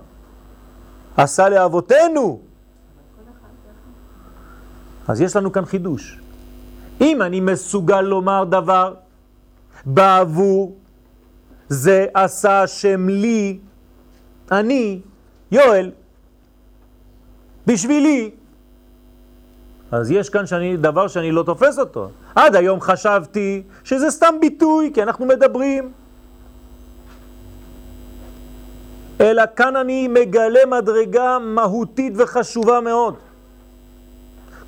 עשה 1.17 1.49
לאבותינו. 1.49 2.41
אז 5.09 5.21
יש 5.21 5.37
לנו 5.37 5.53
כאן 5.53 5.65
חידוש. 5.65 6.21
אם 7.01 7.23
אני 7.23 7.41
מסוגל 7.41 8.01
לומר 8.01 8.45
דבר 8.45 8.95
בעבור 9.87 10.77
זה 11.69 12.07
עשה 12.15 12.63
השם 12.63 13.09
לי, 13.09 13.59
אני, 14.53 15.01
יואל, 15.51 15.91
בשבילי. 17.67 18.31
אז 19.93 20.11
יש 20.11 20.31
כאן 20.31 20.47
שאני, 20.47 20.77
דבר 20.77 21.09
שאני 21.09 21.33
לא 21.33 21.43
תופס 21.43 21.79
אותו. 21.79 22.11
עד 22.35 22.57
היום 22.57 22.81
חשבתי 22.81 23.63
שזה 23.85 24.11
סתם 24.11 24.35
ביטוי, 24.41 24.91
כי 24.95 25.03
אנחנו 25.03 25.27
מדברים. 25.27 25.93
אלא 29.21 29.43
כאן 29.57 29.77
אני 29.77 30.09
מגלה 30.09 30.67
מדרגה 30.67 31.39
מהותית 31.39 32.13
וחשובה 32.17 32.81
מאוד. 32.81 33.15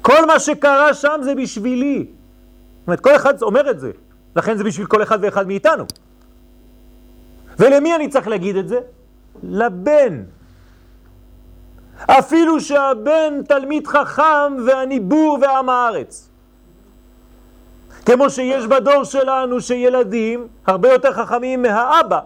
כל 0.02 0.26
מה 0.26 0.40
שקרה 0.40 0.94
שם 0.94 1.20
זה 1.22 1.34
בשבילי. 1.34 2.06
זאת 2.08 2.86
אומרת, 2.86 3.00
כל 3.00 3.16
אחד 3.16 3.42
אומר 3.42 3.70
את 3.70 3.80
זה, 3.80 3.90
לכן 4.36 4.56
זה 4.56 4.64
בשביל 4.64 4.86
כל 4.86 5.02
אחד 5.02 5.18
ואחד 5.22 5.46
מאיתנו. 5.46 5.84
ולמי 7.58 7.94
אני 7.94 8.08
צריך 8.08 8.28
להגיד 8.28 8.56
את 8.56 8.68
זה? 8.68 8.80
לבן. 9.42 10.22
אפילו 12.06 12.60
שהבן 12.60 13.42
תלמיד 13.48 13.86
חכם 13.86 14.56
ואני 14.66 15.00
בור 15.00 15.38
ועם 15.42 15.68
הארץ. 15.68 16.28
כמו 18.06 18.30
שיש 18.30 18.66
בדור 18.66 19.04
שלנו 19.04 19.60
שילדים 19.60 20.48
הרבה 20.66 20.92
יותר 20.92 21.12
חכמים 21.12 21.62
מהאבא. 21.62 22.20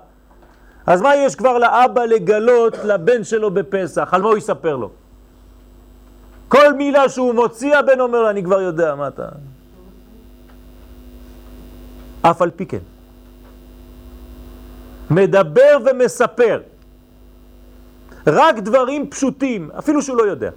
אז 0.87 1.03
מה 1.03 1.17
יש 1.17 1.37
כבר 1.37 1.59
לאבא 1.59 2.05
לגלות 2.05 2.77
לבן 2.85 3.25
שלו 3.25 3.51
בפסח? 3.51 4.09
על 4.13 4.23
מה 4.23 4.29
הוא 4.29 4.37
יספר 4.37 4.77
לו? 4.77 4.91
כל 6.49 6.73
מילה 6.73 7.09
שהוא 7.09 7.35
מוציא, 7.35 7.77
הבן 7.77 8.01
אומר 8.01 8.23
לו, 8.23 8.31
אני 8.31 8.45
כבר 8.45 8.61
יודע 8.61 8.95
מה 8.95 9.09
אתה... 9.09 9.29
אף 12.23 12.43
על 12.43 12.51
פי 12.51 12.67
כן. 12.67 12.79
מדבר 15.11 15.79
ומספר. 15.85 16.61
רק 18.27 18.59
דברים 18.59 19.11
פשוטים, 19.11 19.71
אפילו 19.79 20.03
שהוא 20.03 20.17
לא 20.17 20.23
יודע. 20.23 20.51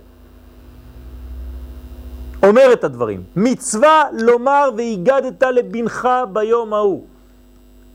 אומר 2.43 2.73
את 2.73 2.83
הדברים. 2.83 3.23
מצווה 3.35 4.03
לומר 4.13 4.69
והגדת 4.77 5.43
לבנך 5.43 6.09
ביום 6.33 6.73
ההוא. 6.73 7.05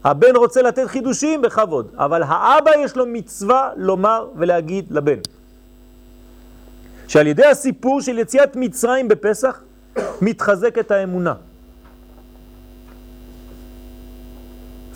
הבן 0.04 0.36
רוצה 0.36 0.62
לתת 0.62 0.86
חידושים 0.86 1.42
בכבוד, 1.42 1.90
אבל 1.96 2.22
האבא 2.22 2.70
יש 2.78 2.96
לו 2.96 3.06
מצווה 3.06 3.70
לומר 3.76 4.28
ולהגיד 4.36 4.86
לבן. 4.90 5.18
שעל 7.08 7.26
ידי 7.26 7.46
הסיפור 7.46 8.00
של 8.00 8.18
יציאת 8.18 8.56
מצרים 8.56 9.08
בפסח 9.08 9.62
מתחזקת 10.20 10.90
האמונה. 10.90 11.34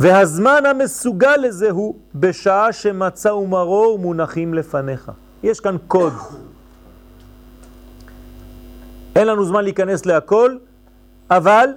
והזמן 0.00 0.66
המסוגל 0.66 1.37
לזה 1.37 1.70
הוא 1.70 1.94
בשעה 2.14 2.72
שמצא 2.72 3.28
ומרור 3.28 3.98
מונחים 3.98 4.54
לפניך. 4.54 5.11
יש 5.42 5.61
כאן 5.61 5.76
קוד. 5.88 6.12
אין 9.16 9.26
לנו 9.26 9.44
זמן 9.44 9.64
להיכנס 9.64 10.06
להכל, 10.06 10.56
אבל 11.30 11.68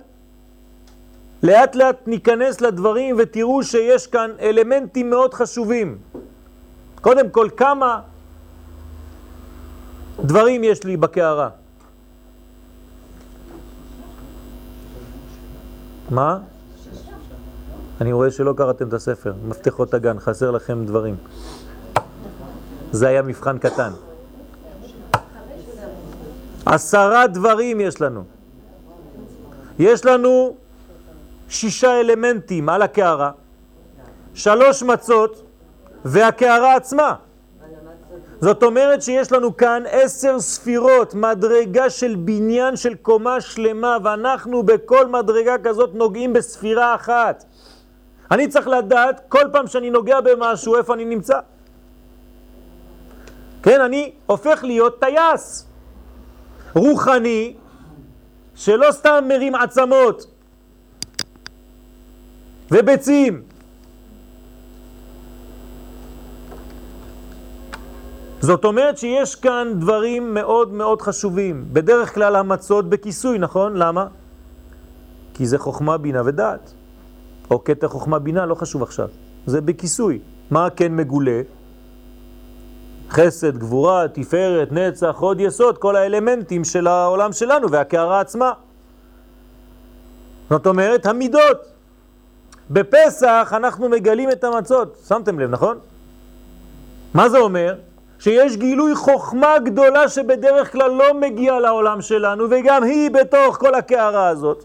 לאט 1.43 1.75
לאט 1.75 2.07
ניכנס 2.07 2.61
לדברים 2.61 3.15
ותראו 3.19 3.63
שיש 3.63 4.07
כאן 4.07 4.31
אלמנטים 4.39 5.09
מאוד 5.09 5.33
חשובים. 5.33 5.97
קודם 7.01 7.29
כל, 7.29 7.49
כמה 7.57 8.01
דברים 10.19 10.63
יש 10.63 10.83
לי 10.83 10.97
בקערה? 10.97 11.49
מה? 16.09 16.39
אני 18.01 18.13
רואה 18.13 18.31
שלא 18.31 18.53
קראתם 18.57 18.87
את 18.87 18.93
הספר, 18.93 19.33
מפתחות 19.47 19.93
הגן, 19.93 20.19
חסר 20.19 20.51
לכם 20.51 20.85
דברים. 20.85 21.15
זה 22.91 23.07
היה 23.07 23.21
מבחן 23.21 23.57
קטן. 23.57 23.91
עשרה 26.65 27.27
דברים 27.27 27.81
יש 27.81 28.01
לנו. 28.01 28.23
יש 29.79 30.05
לנו 30.05 30.55
שישה 31.49 31.99
אלמנטים 31.99 32.69
על 32.69 32.81
הקערה, 32.81 33.31
שלוש 34.33 34.83
מצות 34.83 35.43
והקערה 36.05 36.75
עצמה. 36.75 37.15
זאת 38.41 38.63
אומרת 38.63 39.01
שיש 39.01 39.31
לנו 39.31 39.57
כאן 39.57 39.83
עשר 39.91 40.39
ספירות, 40.39 41.13
מדרגה 41.13 41.89
של 41.89 42.15
בניין 42.15 42.75
של 42.75 42.95
קומה 42.95 43.41
שלמה, 43.41 43.97
ואנחנו 44.03 44.63
בכל 44.63 45.07
מדרגה 45.07 45.55
כזאת 45.63 45.95
נוגעים 45.95 46.33
בספירה 46.33 46.95
אחת. 46.95 47.45
אני 48.31 48.47
צריך 48.47 48.67
לדעת 48.67 49.21
כל 49.29 49.43
פעם 49.51 49.67
שאני 49.67 49.89
נוגע 49.89 50.21
במשהו, 50.21 50.77
איפה 50.77 50.93
אני 50.93 51.05
נמצא. 51.05 51.39
כן, 53.63 53.81
אני 53.81 54.11
הופך 54.25 54.63
להיות 54.63 54.99
טייס 54.99 55.67
רוחני, 56.75 57.53
שלא 58.55 58.91
סתם 58.91 59.25
מרים 59.27 59.55
עצמות 59.55 60.25
וביצים. 62.71 63.41
זאת 68.41 68.65
אומרת 68.65 68.97
שיש 68.97 69.35
כאן 69.35 69.73
דברים 69.79 70.33
מאוד 70.33 70.73
מאוד 70.73 71.01
חשובים. 71.01 71.65
בדרך 71.73 72.13
כלל 72.13 72.35
המצות 72.35 72.89
בכיסוי, 72.89 73.37
נכון? 73.37 73.75
למה? 73.75 74.07
כי 75.33 75.47
זה 75.47 75.57
חוכמה, 75.57 75.97
בינה 75.97 76.21
ודעת. 76.25 76.73
או 77.51 77.59
קטע 77.59 77.87
חוכמה 77.87 78.19
בינה, 78.19 78.45
לא 78.45 78.55
חשוב 78.55 78.83
עכשיו. 78.83 79.07
זה 79.45 79.61
בכיסוי. 79.61 80.19
מה 80.51 80.69
כן 80.69 80.95
מגולה? 80.95 81.41
חסד, 83.09 83.57
גבורה, 83.57 84.07
תפארת, 84.07 84.71
נצח, 84.71 85.15
עוד 85.19 85.41
יסוד, 85.41 85.77
כל 85.77 85.95
האלמנטים 85.95 86.63
של 86.63 86.87
העולם 86.87 87.33
שלנו 87.33 87.71
והקערה 87.71 88.19
עצמה. 88.19 88.51
זאת 90.49 90.67
אומרת, 90.67 91.05
המידות. 91.05 91.57
בפסח 92.69 93.53
אנחנו 93.57 93.89
מגלים 93.89 94.31
את 94.31 94.43
המצות, 94.43 94.97
שמתם 95.07 95.39
לב, 95.39 95.49
נכון? 95.49 95.77
מה 97.13 97.29
זה 97.29 97.37
אומר? 97.37 97.75
שיש 98.19 98.57
גילוי 98.57 98.95
חוכמה 98.95 99.59
גדולה 99.65 100.09
שבדרך 100.09 100.71
כלל 100.71 100.91
לא 100.91 101.13
מגיעה 101.13 101.59
לעולם 101.59 102.01
שלנו, 102.01 102.43
וגם 102.49 102.83
היא 102.83 103.11
בתוך 103.11 103.57
כל 103.57 103.75
הקערה 103.75 104.27
הזאת. 104.27 104.63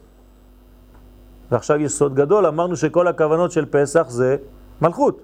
ועכשיו 1.51 1.81
יש 1.81 1.93
סוד 1.93 2.15
גדול, 2.15 2.47
אמרנו 2.47 2.77
שכל 2.77 3.09
הכוונות 3.09 3.53
של 3.53 3.67
פסח 3.71 4.07
זה 4.09 4.37
מלכות. 4.81 5.21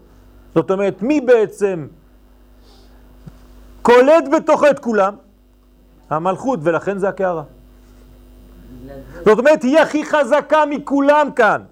זאת 0.55 0.71
אומרת, 0.71 1.03
מי 1.03 1.21
בעצם 1.21 1.87
קולט 3.83 4.25
בתוך 4.33 4.65
את 4.71 4.79
כולם? 4.79 5.15
המלכות, 6.11 6.61
ולכן 6.63 6.99
זה 6.99 7.09
הקערה. 7.09 7.43
זאת 9.25 9.39
אומרת, 9.39 9.63
היא 9.63 9.79
הכי 9.79 10.05
חזקה 10.05 10.65
מכולם 10.67 11.29
כאן. 11.37 11.63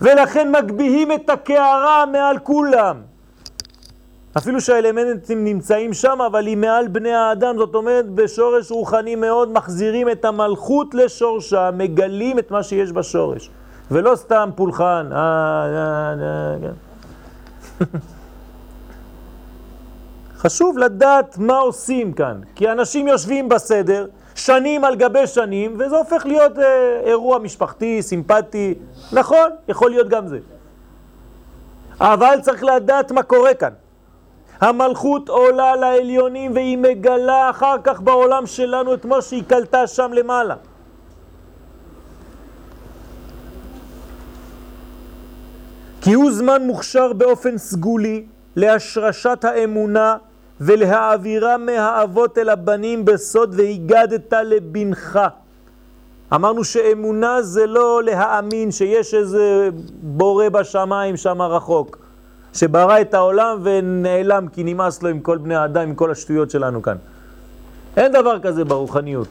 ולכן 0.00 0.52
מגביהים 0.52 1.12
את 1.12 1.30
הקערה 1.30 2.06
מעל 2.06 2.38
כולם. 2.38 3.09
אפילו 4.38 4.60
שהאלמנטים 4.60 5.44
נמצאים 5.44 5.92
שם, 5.92 6.18
אבל 6.26 6.46
היא 6.46 6.56
מעל 6.56 6.88
בני 6.88 7.12
האדם, 7.12 7.58
זאת 7.58 7.74
אומרת 7.74 8.10
בשורש 8.10 8.70
רוחני 8.70 9.14
מאוד, 9.14 9.52
מחזירים 9.52 10.10
את 10.10 10.24
המלכות 10.24 10.94
לשורשה, 10.94 11.70
מגלים 11.70 12.38
את 12.38 12.50
מה 12.50 12.62
שיש 12.62 12.92
בשורש. 12.92 13.50
ולא 13.90 14.16
סתם 14.16 14.50
פולחן. 14.54 15.08
אה, 15.12 15.18
אה, 15.18 16.14
אה, 16.22 16.56
כן. 16.60 17.84
חשוב 20.42 20.78
לדעת 20.78 21.38
מה 21.38 21.58
עושים 21.58 22.12
כאן, 22.12 22.40
כי 22.54 22.70
אנשים 22.70 23.08
יושבים 23.08 23.48
בסדר 23.48 24.06
שנים 24.34 24.84
על 24.84 24.96
גבי 24.96 25.26
שנים, 25.26 25.76
וזה 25.78 25.96
הופך 25.96 26.26
להיות 26.26 26.58
אה, 26.58 27.00
אירוע 27.04 27.38
משפחתי, 27.38 28.02
סימפטי. 28.02 28.74
נכון, 29.12 29.50
יכול 29.68 29.90
להיות 29.90 30.08
גם 30.08 30.26
זה. 30.26 30.38
אבל 32.00 32.38
צריך 32.42 32.64
לדעת 32.64 33.12
מה 33.12 33.22
קורה 33.22 33.54
כאן. 33.54 33.72
המלכות 34.60 35.28
עולה 35.28 35.76
לעליונים 35.76 36.54
והיא 36.54 36.78
מגלה 36.78 37.50
אחר 37.50 37.76
כך 37.84 38.00
בעולם 38.00 38.46
שלנו 38.46 38.94
את 38.94 39.04
מה 39.04 39.22
שהיא 39.22 39.42
קלטה 39.48 39.86
שם 39.86 40.10
למעלה. 40.12 40.54
כי 46.02 46.12
הוא 46.12 46.30
זמן 46.32 46.66
מוכשר 46.66 47.12
באופן 47.12 47.58
סגולי 47.58 48.26
להשרשת 48.56 49.44
האמונה 49.44 50.16
ולהעבירה 50.60 51.56
מהאבות 51.56 52.38
אל 52.38 52.48
הבנים 52.48 53.04
בסוד 53.04 53.54
והגדת 53.56 54.32
לבנך. 54.32 55.20
אמרנו 56.34 56.64
שאמונה 56.64 57.42
זה 57.42 57.66
לא 57.66 58.02
להאמין 58.04 58.70
שיש 58.70 59.14
איזה 59.14 59.68
בורא 60.02 60.48
בשמיים 60.48 61.16
שם 61.16 61.42
רחוק. 61.42 61.99
שברא 62.54 63.00
את 63.00 63.14
העולם 63.14 63.58
ונעלם 63.62 64.48
כי 64.48 64.64
נמאס 64.64 65.02
לו 65.02 65.08
עם 65.08 65.20
כל 65.20 65.38
בני 65.38 65.56
האדם, 65.56 65.82
עם 65.82 65.94
כל 65.94 66.10
השטויות 66.10 66.50
שלנו 66.50 66.82
כאן. 66.82 66.96
אין 67.96 68.12
דבר 68.12 68.40
כזה 68.40 68.64
ברוחניות. 68.64 69.28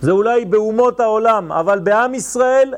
זה 0.00 0.10
אולי 0.10 0.44
באומות 0.44 1.00
העולם, 1.00 1.52
אבל 1.52 1.78
בעם 1.78 2.14
ישראל 2.14 2.74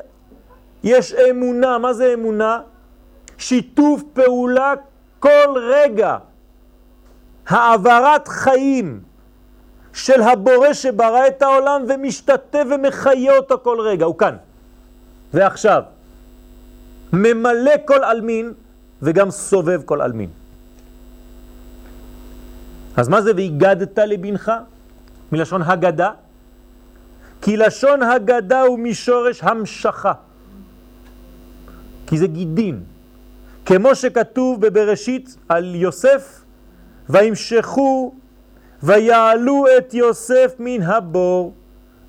יש 0.83 1.13
אמונה. 1.13 1.77
מה 1.77 1.93
זה 1.93 2.13
אמונה? 2.13 2.59
שיתוף 3.37 4.01
פעולה 4.13 4.73
כל 5.19 5.55
רגע, 5.55 6.17
העברת 7.47 8.27
חיים 8.27 8.99
של 9.93 10.21
הבורא 10.21 10.73
שברא 10.73 11.27
את 11.27 11.41
העולם 11.41 11.83
ומשתתף 11.87 12.63
ומחיה 12.69 13.37
אותו 13.37 13.59
כל 13.63 13.79
רגע, 13.79 14.05
הוא 14.05 14.17
כאן 14.17 14.35
ועכשיו, 15.33 15.83
ממלא 17.13 17.71
כל 17.85 18.03
אלמין 18.03 18.53
וגם 19.01 19.31
סובב 19.31 19.81
כל 19.85 20.01
אלמין. 20.01 20.29
אז 22.97 23.07
מה 23.07 23.21
זה 23.21 23.31
והגדת 23.35 23.99
לבנך? 23.99 24.51
מלשון 25.31 25.61
הגדה? 25.61 26.11
כי 27.41 27.57
לשון 27.57 28.03
הגדה 28.03 28.61
הוא 28.61 28.79
משורש 28.79 29.43
המשכה. 29.43 30.13
כי 32.07 32.17
זה 32.17 32.27
גידין. 32.27 32.83
כמו 33.65 33.95
שכתוב 33.95 34.61
בבראשית 34.61 35.37
על 35.49 35.75
יוסף, 35.75 36.43
וימשכו 37.09 38.13
ויעלו 38.83 39.65
את 39.77 39.93
יוסף 39.93 40.55
מן 40.59 40.81
הבור. 40.81 41.53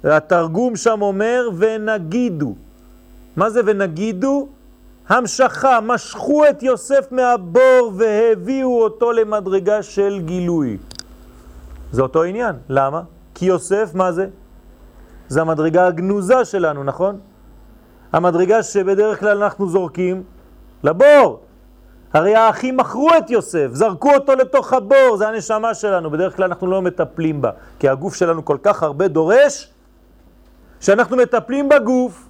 והתרגום 0.04 0.76
שם 0.76 1.02
אומר 1.02 1.48
ונגידו. 1.56 2.54
מה 3.36 3.50
זה 3.50 3.60
ונגידו? 3.64 4.48
המשכה, 5.08 5.80
משכו 5.80 6.48
את 6.50 6.62
יוסף 6.62 7.12
מהבור 7.12 7.92
והביאו 7.96 8.82
אותו 8.82 9.12
למדרגה 9.12 9.82
של 9.82 10.20
גילוי. 10.24 10.78
זה 11.92 12.02
אותו 12.02 12.22
עניין. 12.22 12.56
למה? 12.68 13.02
כי 13.34 13.46
יוסף, 13.46 13.90
מה 13.94 14.12
זה? 14.12 14.26
זה 15.28 15.40
המדרגה 15.40 15.86
הגנוזה 15.86 16.44
שלנו, 16.44 16.84
נכון? 16.84 17.18
המדרגה 18.12 18.62
שבדרך 18.62 19.20
כלל 19.20 19.42
אנחנו 19.42 19.68
זורקים 19.68 20.22
לבור. 20.84 21.40
הרי 22.12 22.34
האחים 22.34 22.76
מכרו 22.76 23.08
את 23.18 23.30
יוסף, 23.30 23.68
זרקו 23.72 24.14
אותו 24.14 24.34
לתוך 24.34 24.72
הבור, 24.72 25.16
זה 25.16 25.28
הנשמה 25.28 25.74
שלנו, 25.74 26.10
בדרך 26.10 26.36
כלל 26.36 26.44
אנחנו 26.44 26.66
לא 26.66 26.82
מטפלים 26.82 27.42
בה, 27.42 27.50
כי 27.78 27.88
הגוף 27.88 28.14
שלנו 28.14 28.44
כל 28.44 28.56
כך 28.62 28.82
הרבה 28.82 29.08
דורש, 29.08 29.70
שאנחנו 30.80 31.16
מטפלים 31.16 31.68
בגוף, 31.68 32.25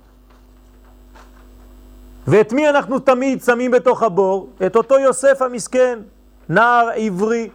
ואת 2.26 2.52
מי 2.52 2.68
אנחנו 2.68 2.98
תמיד 2.98 3.42
שמים 3.42 3.70
בתוך 3.70 4.02
הבור? 4.02 4.48
את 4.66 4.76
אותו 4.76 4.98
יוסף 4.98 5.42
המסכן, 5.42 5.98
נער 6.48 6.88
עברי, 6.94 7.48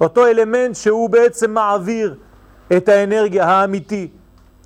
אותו 0.00 0.26
אלמנט 0.26 0.76
שהוא 0.76 1.10
בעצם 1.10 1.50
מעביר 1.50 2.14
את 2.76 2.88
האנרגיה 2.88 3.46
האמיתי. 3.46 4.08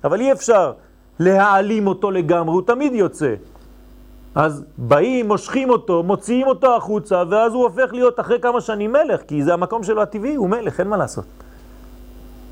אבל 0.03 0.19
אי 0.19 0.31
אפשר 0.31 0.73
להעלים 1.19 1.87
אותו 1.87 2.11
לגמרי, 2.11 2.53
הוא 2.53 2.61
תמיד 2.61 2.93
יוצא. 2.93 3.33
אז 4.35 4.63
באים, 4.77 5.27
מושכים 5.27 5.69
אותו, 5.69 6.03
מוציאים 6.03 6.47
אותו 6.47 6.75
החוצה, 6.75 7.23
ואז 7.29 7.53
הוא 7.53 7.63
הופך 7.63 7.93
להיות 7.93 8.19
אחרי 8.19 8.39
כמה 8.39 8.61
שנים 8.61 8.91
מלך, 8.91 9.21
כי 9.27 9.43
זה 9.43 9.53
המקום 9.53 9.83
שלו 9.83 10.01
הטבעי, 10.01 10.35
הוא 10.35 10.49
מלך, 10.49 10.79
אין 10.79 10.87
מה 10.87 10.97
לעשות. 10.97 11.25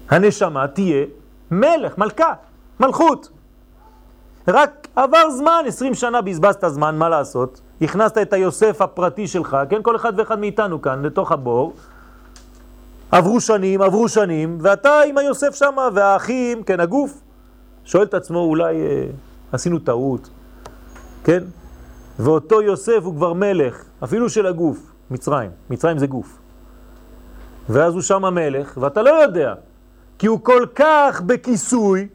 הנשמה 0.10 0.68
תהיה 0.68 1.06
מלך, 1.52 1.98
מלכה, 1.98 2.34
מלכות. 2.80 3.30
רק 4.48 4.88
עבר 4.96 5.30
זמן, 5.30 5.64
20 5.68 5.94
שנה 5.94 6.22
בזבזת 6.22 6.64
זמן, 6.68 6.98
מה 6.98 7.10
לעשות? 7.10 7.62
הכנסת 7.82 8.18
את 8.18 8.34
היוסף 8.34 8.82
הפרטי 8.82 9.28
שלך, 9.28 9.58
כן? 9.70 9.82
כל 9.82 9.96
אחד 9.96 10.14
ואחד 10.18 10.40
מאיתנו 10.40 10.82
כאן, 10.82 11.06
לתוך 11.06 11.32
הבור. 11.32 11.74
עברו 13.12 13.42
שנים, 13.42 13.82
עברו 13.82 14.10
שנים, 14.10 14.58
ואתה 14.62 15.02
עם 15.02 15.18
היוסף 15.18 15.56
שם, 15.56 15.76
והאחים, 15.94 16.64
כן, 16.64 16.80
הגוף, 16.80 17.22
שואל 17.86 18.04
את 18.04 18.14
עצמו, 18.14 18.40
אולי 18.40 18.82
אה, 18.82 19.06
עשינו 19.52 19.80
טעות, 19.80 20.30
כן? 21.24 21.44
ואותו 22.20 22.62
יוסף 22.62 23.00
הוא 23.04 23.16
כבר 23.16 23.34
מלך, 23.34 23.84
אפילו 24.04 24.30
של 24.30 24.46
הגוף, 24.46 24.78
מצרים. 25.12 25.50
מצרים 25.70 25.98
זה 25.98 26.08
גוף. 26.08 26.38
ואז 27.70 27.94
הוא 27.94 28.02
שם 28.02 28.26
המלך, 28.26 28.78
ואתה 28.82 29.02
לא 29.02 29.10
יודע, 29.10 29.54
כי 30.20 30.28
הוא 30.28 30.40
כל 30.44 30.66
כך 30.76 31.22
בכיסוי, 31.26 32.08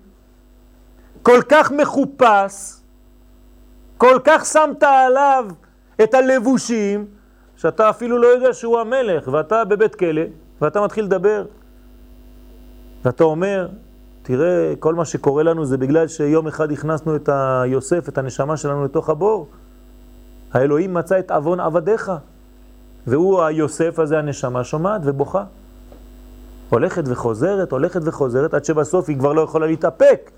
כל 1.27 1.43
כך 1.49 1.73
מחופש, 1.73 2.75
כל 3.99 4.19
כך 4.25 4.45
שמת 4.45 4.83
עליו 4.83 5.45
את 6.03 6.15
הלבושים, 6.15 7.07
שאתה 7.57 7.91
אפילו 7.91 8.19
לא 8.19 8.27
יודע 8.27 8.53
שהוא 8.53 8.81
המלך, 8.81 9.29
ואתה 9.29 9.65
בבית 9.65 9.95
כלא, 9.95 10.23
ואתה 10.61 10.81
מתחיל 10.81 11.05
לדבר, 11.05 11.45
ואתה 13.05 13.25
אומר, 13.25 13.69
תראה, 14.23 14.75
כל 14.79 14.95
מה 14.95 15.05
שקורה 15.05 15.43
לנו 15.43 15.65
זה 15.65 15.77
בגלל 15.79 16.09
שיום 16.09 16.47
אחד 16.47 16.73
הכנסנו 16.73 17.17
את 17.17 17.29
היוסף, 17.33 18.09
את 18.09 18.19
הנשמה 18.19 18.57
שלנו 18.57 18.85
לתוך 18.85 19.09
הבור. 19.09 19.49
האלוהים 20.53 20.95
מצא 20.95 21.19
את 21.19 21.31
אבון 21.31 21.61
עבדיך, 21.61 22.13
והוא 23.07 23.43
היוסף 23.43 23.99
הזה, 23.99 24.19
הנשמה, 24.19 24.65
שומעת 24.65 25.01
ובוכה. 25.05 25.45
הולכת 26.71 27.03
וחוזרת, 27.07 27.73
הולכת 27.73 28.01
וחוזרת, 28.05 28.55
עד 28.55 28.65
שבסוף 28.65 29.09
היא 29.09 29.19
כבר 29.19 29.33
לא 29.33 29.41
יכולה 29.41 29.67
להתאפק. 29.67 30.31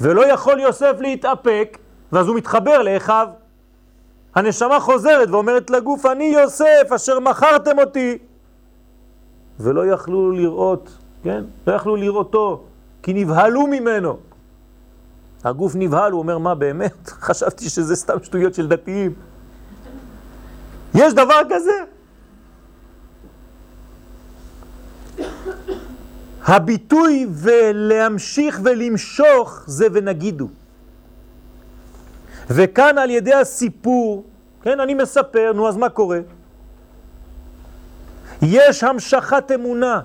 ולא 0.00 0.32
יכול 0.32 0.60
יוסף 0.60 0.96
להתאפק, 1.00 1.78
ואז 2.12 2.28
הוא 2.28 2.36
מתחבר 2.36 2.82
לאחיו. 2.82 3.28
הנשמה 4.34 4.80
חוזרת 4.80 5.28
ואומרת 5.30 5.70
לגוף, 5.70 6.06
אני 6.06 6.24
יוסף 6.24 6.92
אשר 6.94 7.20
מכרתם 7.20 7.78
אותי. 7.78 8.18
ולא 9.60 9.86
יכלו 9.86 10.30
לראות, 10.30 10.98
כן? 11.22 11.44
לא 11.66 11.72
יכלו 11.72 11.96
לראותו, 11.96 12.64
כי 13.02 13.12
נבהלו 13.12 13.66
ממנו. 13.66 14.16
הגוף 15.44 15.72
נבהל, 15.74 16.12
הוא 16.12 16.18
אומר, 16.18 16.38
מה 16.38 16.54
באמת? 16.54 17.08
חשבתי 17.26 17.70
שזה 17.70 17.96
סתם 17.96 18.16
שטויות 18.22 18.54
של 18.54 18.68
דתיים. 18.68 19.12
יש 20.94 21.14
דבר 21.14 21.40
כזה? 21.50 21.93
הביטוי 26.44 27.26
ולהמשיך 27.30 28.60
ולמשוך 28.64 29.62
זה 29.66 29.86
ונגידו. 29.92 30.48
וכאן 32.50 32.98
על 32.98 33.10
ידי 33.10 33.34
הסיפור, 33.34 34.24
כן, 34.62 34.80
אני 34.80 34.94
מספר, 34.94 35.52
נו 35.54 35.68
אז 35.68 35.76
מה 35.76 35.88
קורה? 35.88 36.18
יש 38.42 38.84
המשכת 38.84 39.50
אמונה. 39.54 40.00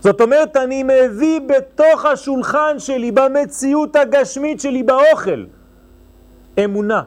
זאת 0.00 0.20
אומרת, 0.20 0.56
אני 0.56 0.82
מביא 0.82 1.40
בתוך 1.40 2.04
השולחן 2.04 2.78
שלי, 2.78 3.12
במציאות 3.12 3.96
הגשמית 3.96 4.60
שלי, 4.60 4.82
באוכל, 4.82 5.44
אמונה. 6.64 7.02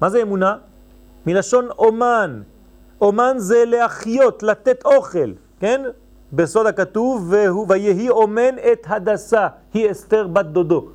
מה 0.00 0.10
זה 0.10 0.22
אמונה? 0.22 0.56
מלשון 1.26 1.68
אומן. 1.78 2.42
אומן 3.00 3.34
זה 3.38 3.64
להחיות, 3.66 4.42
לתת 4.42 4.84
אוכל, 4.84 5.32
כן? 5.60 5.82
בסוד 6.34 6.66
הכתוב, 6.66 7.26
והוא 7.30 7.66
ויהי 7.68 8.10
אומן 8.10 8.54
את 8.72 8.86
הדסה, 8.88 9.48
היא 9.74 9.90
אסתר 9.90 10.26
בת 10.26 10.46
דודו. 10.46 10.88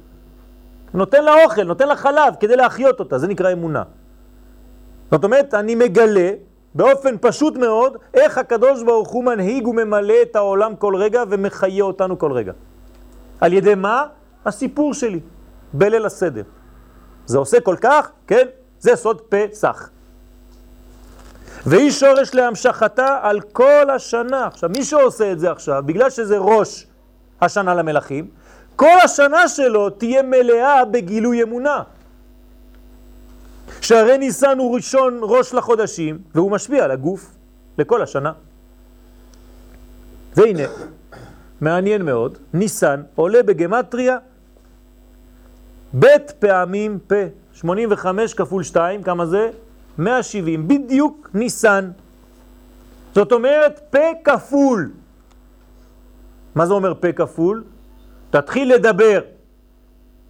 נותן 0.93 1.23
לה 1.23 1.43
אוכל, 1.43 1.63
נותן 1.63 1.87
לה 1.87 1.95
חלב 1.95 2.33
כדי 2.39 2.55
להחיות 2.55 2.99
אותה, 2.99 3.17
זה 3.17 3.27
נקרא 3.27 3.51
אמונה. 3.51 3.83
זאת 5.11 5.23
אומרת, 5.23 5.53
אני 5.53 5.75
מגלה 5.75 6.31
באופן 6.75 7.15
פשוט 7.21 7.57
מאוד 7.57 7.97
איך 8.13 8.37
הקדוש 8.37 8.83
ברוך 8.83 9.09
הוא 9.09 9.23
מנהיג 9.23 9.67
וממלא 9.67 10.13
את 10.21 10.35
העולם 10.35 10.75
כל 10.75 10.95
רגע 10.95 11.23
ומחיה 11.29 11.83
אותנו 11.83 12.19
כל 12.19 12.31
רגע. 12.31 12.53
על 13.41 13.53
ידי 13.53 13.75
מה? 13.75 14.05
הסיפור 14.45 14.93
שלי, 14.93 15.19
בליל 15.73 16.05
הסדר. 16.05 16.43
זה 17.25 17.37
עושה 17.37 17.61
כל 17.61 17.75
כך, 17.81 18.11
כן? 18.27 18.47
זה 18.79 18.95
סוד 18.95 19.21
פסח. 19.29 19.89
והיא 21.65 21.91
שורש 21.91 22.33
להמשכתה 22.33 23.19
על 23.21 23.41
כל 23.41 23.89
השנה. 23.89 24.45
עכשיו, 24.45 24.69
מי 24.69 24.83
שעושה 24.83 25.31
את 25.31 25.39
זה 25.39 25.51
עכשיו, 25.51 25.83
בגלל 25.85 26.09
שזה 26.09 26.37
ראש 26.37 26.87
השנה 27.41 27.75
למלאכים, 27.75 28.27
כל 28.75 28.97
השנה 29.03 29.47
שלו 29.47 29.89
תהיה 29.89 30.21
מלאה 30.21 30.85
בגילוי 30.85 31.43
אמונה. 31.43 31.83
שהרי 33.81 34.17
ניסן 34.17 34.57
הוא 34.57 34.75
ראשון 34.75 35.19
ראש 35.21 35.53
לחודשים, 35.53 36.19
והוא 36.35 36.51
משפיע 36.51 36.83
על 36.83 36.91
הגוף 36.91 37.31
לכל 37.77 38.01
השנה. 38.01 38.31
והנה, 40.35 40.63
מעניין 41.61 42.01
מאוד, 42.01 42.37
ניסן 42.53 43.01
עולה 43.15 43.43
בגמטריה 43.43 44.17
ב' 45.99 46.17
פעמים 46.39 46.99
פ', 47.07 47.13
85 47.53 48.33
כפול 48.33 48.63
2, 48.63 49.03
כמה 49.03 49.25
זה? 49.25 49.49
170, 49.99 50.67
בדיוק 50.67 51.29
ניסן. 51.33 51.91
זאת 53.15 53.31
אומרת 53.31 53.81
פה 53.89 54.07
כפול. 54.23 54.91
מה 56.55 56.65
זה 56.65 56.73
אומר 56.73 56.93
פה 56.99 57.11
כפול? 57.11 57.63
תתחיל 58.29 58.73
לדבר 58.73 59.21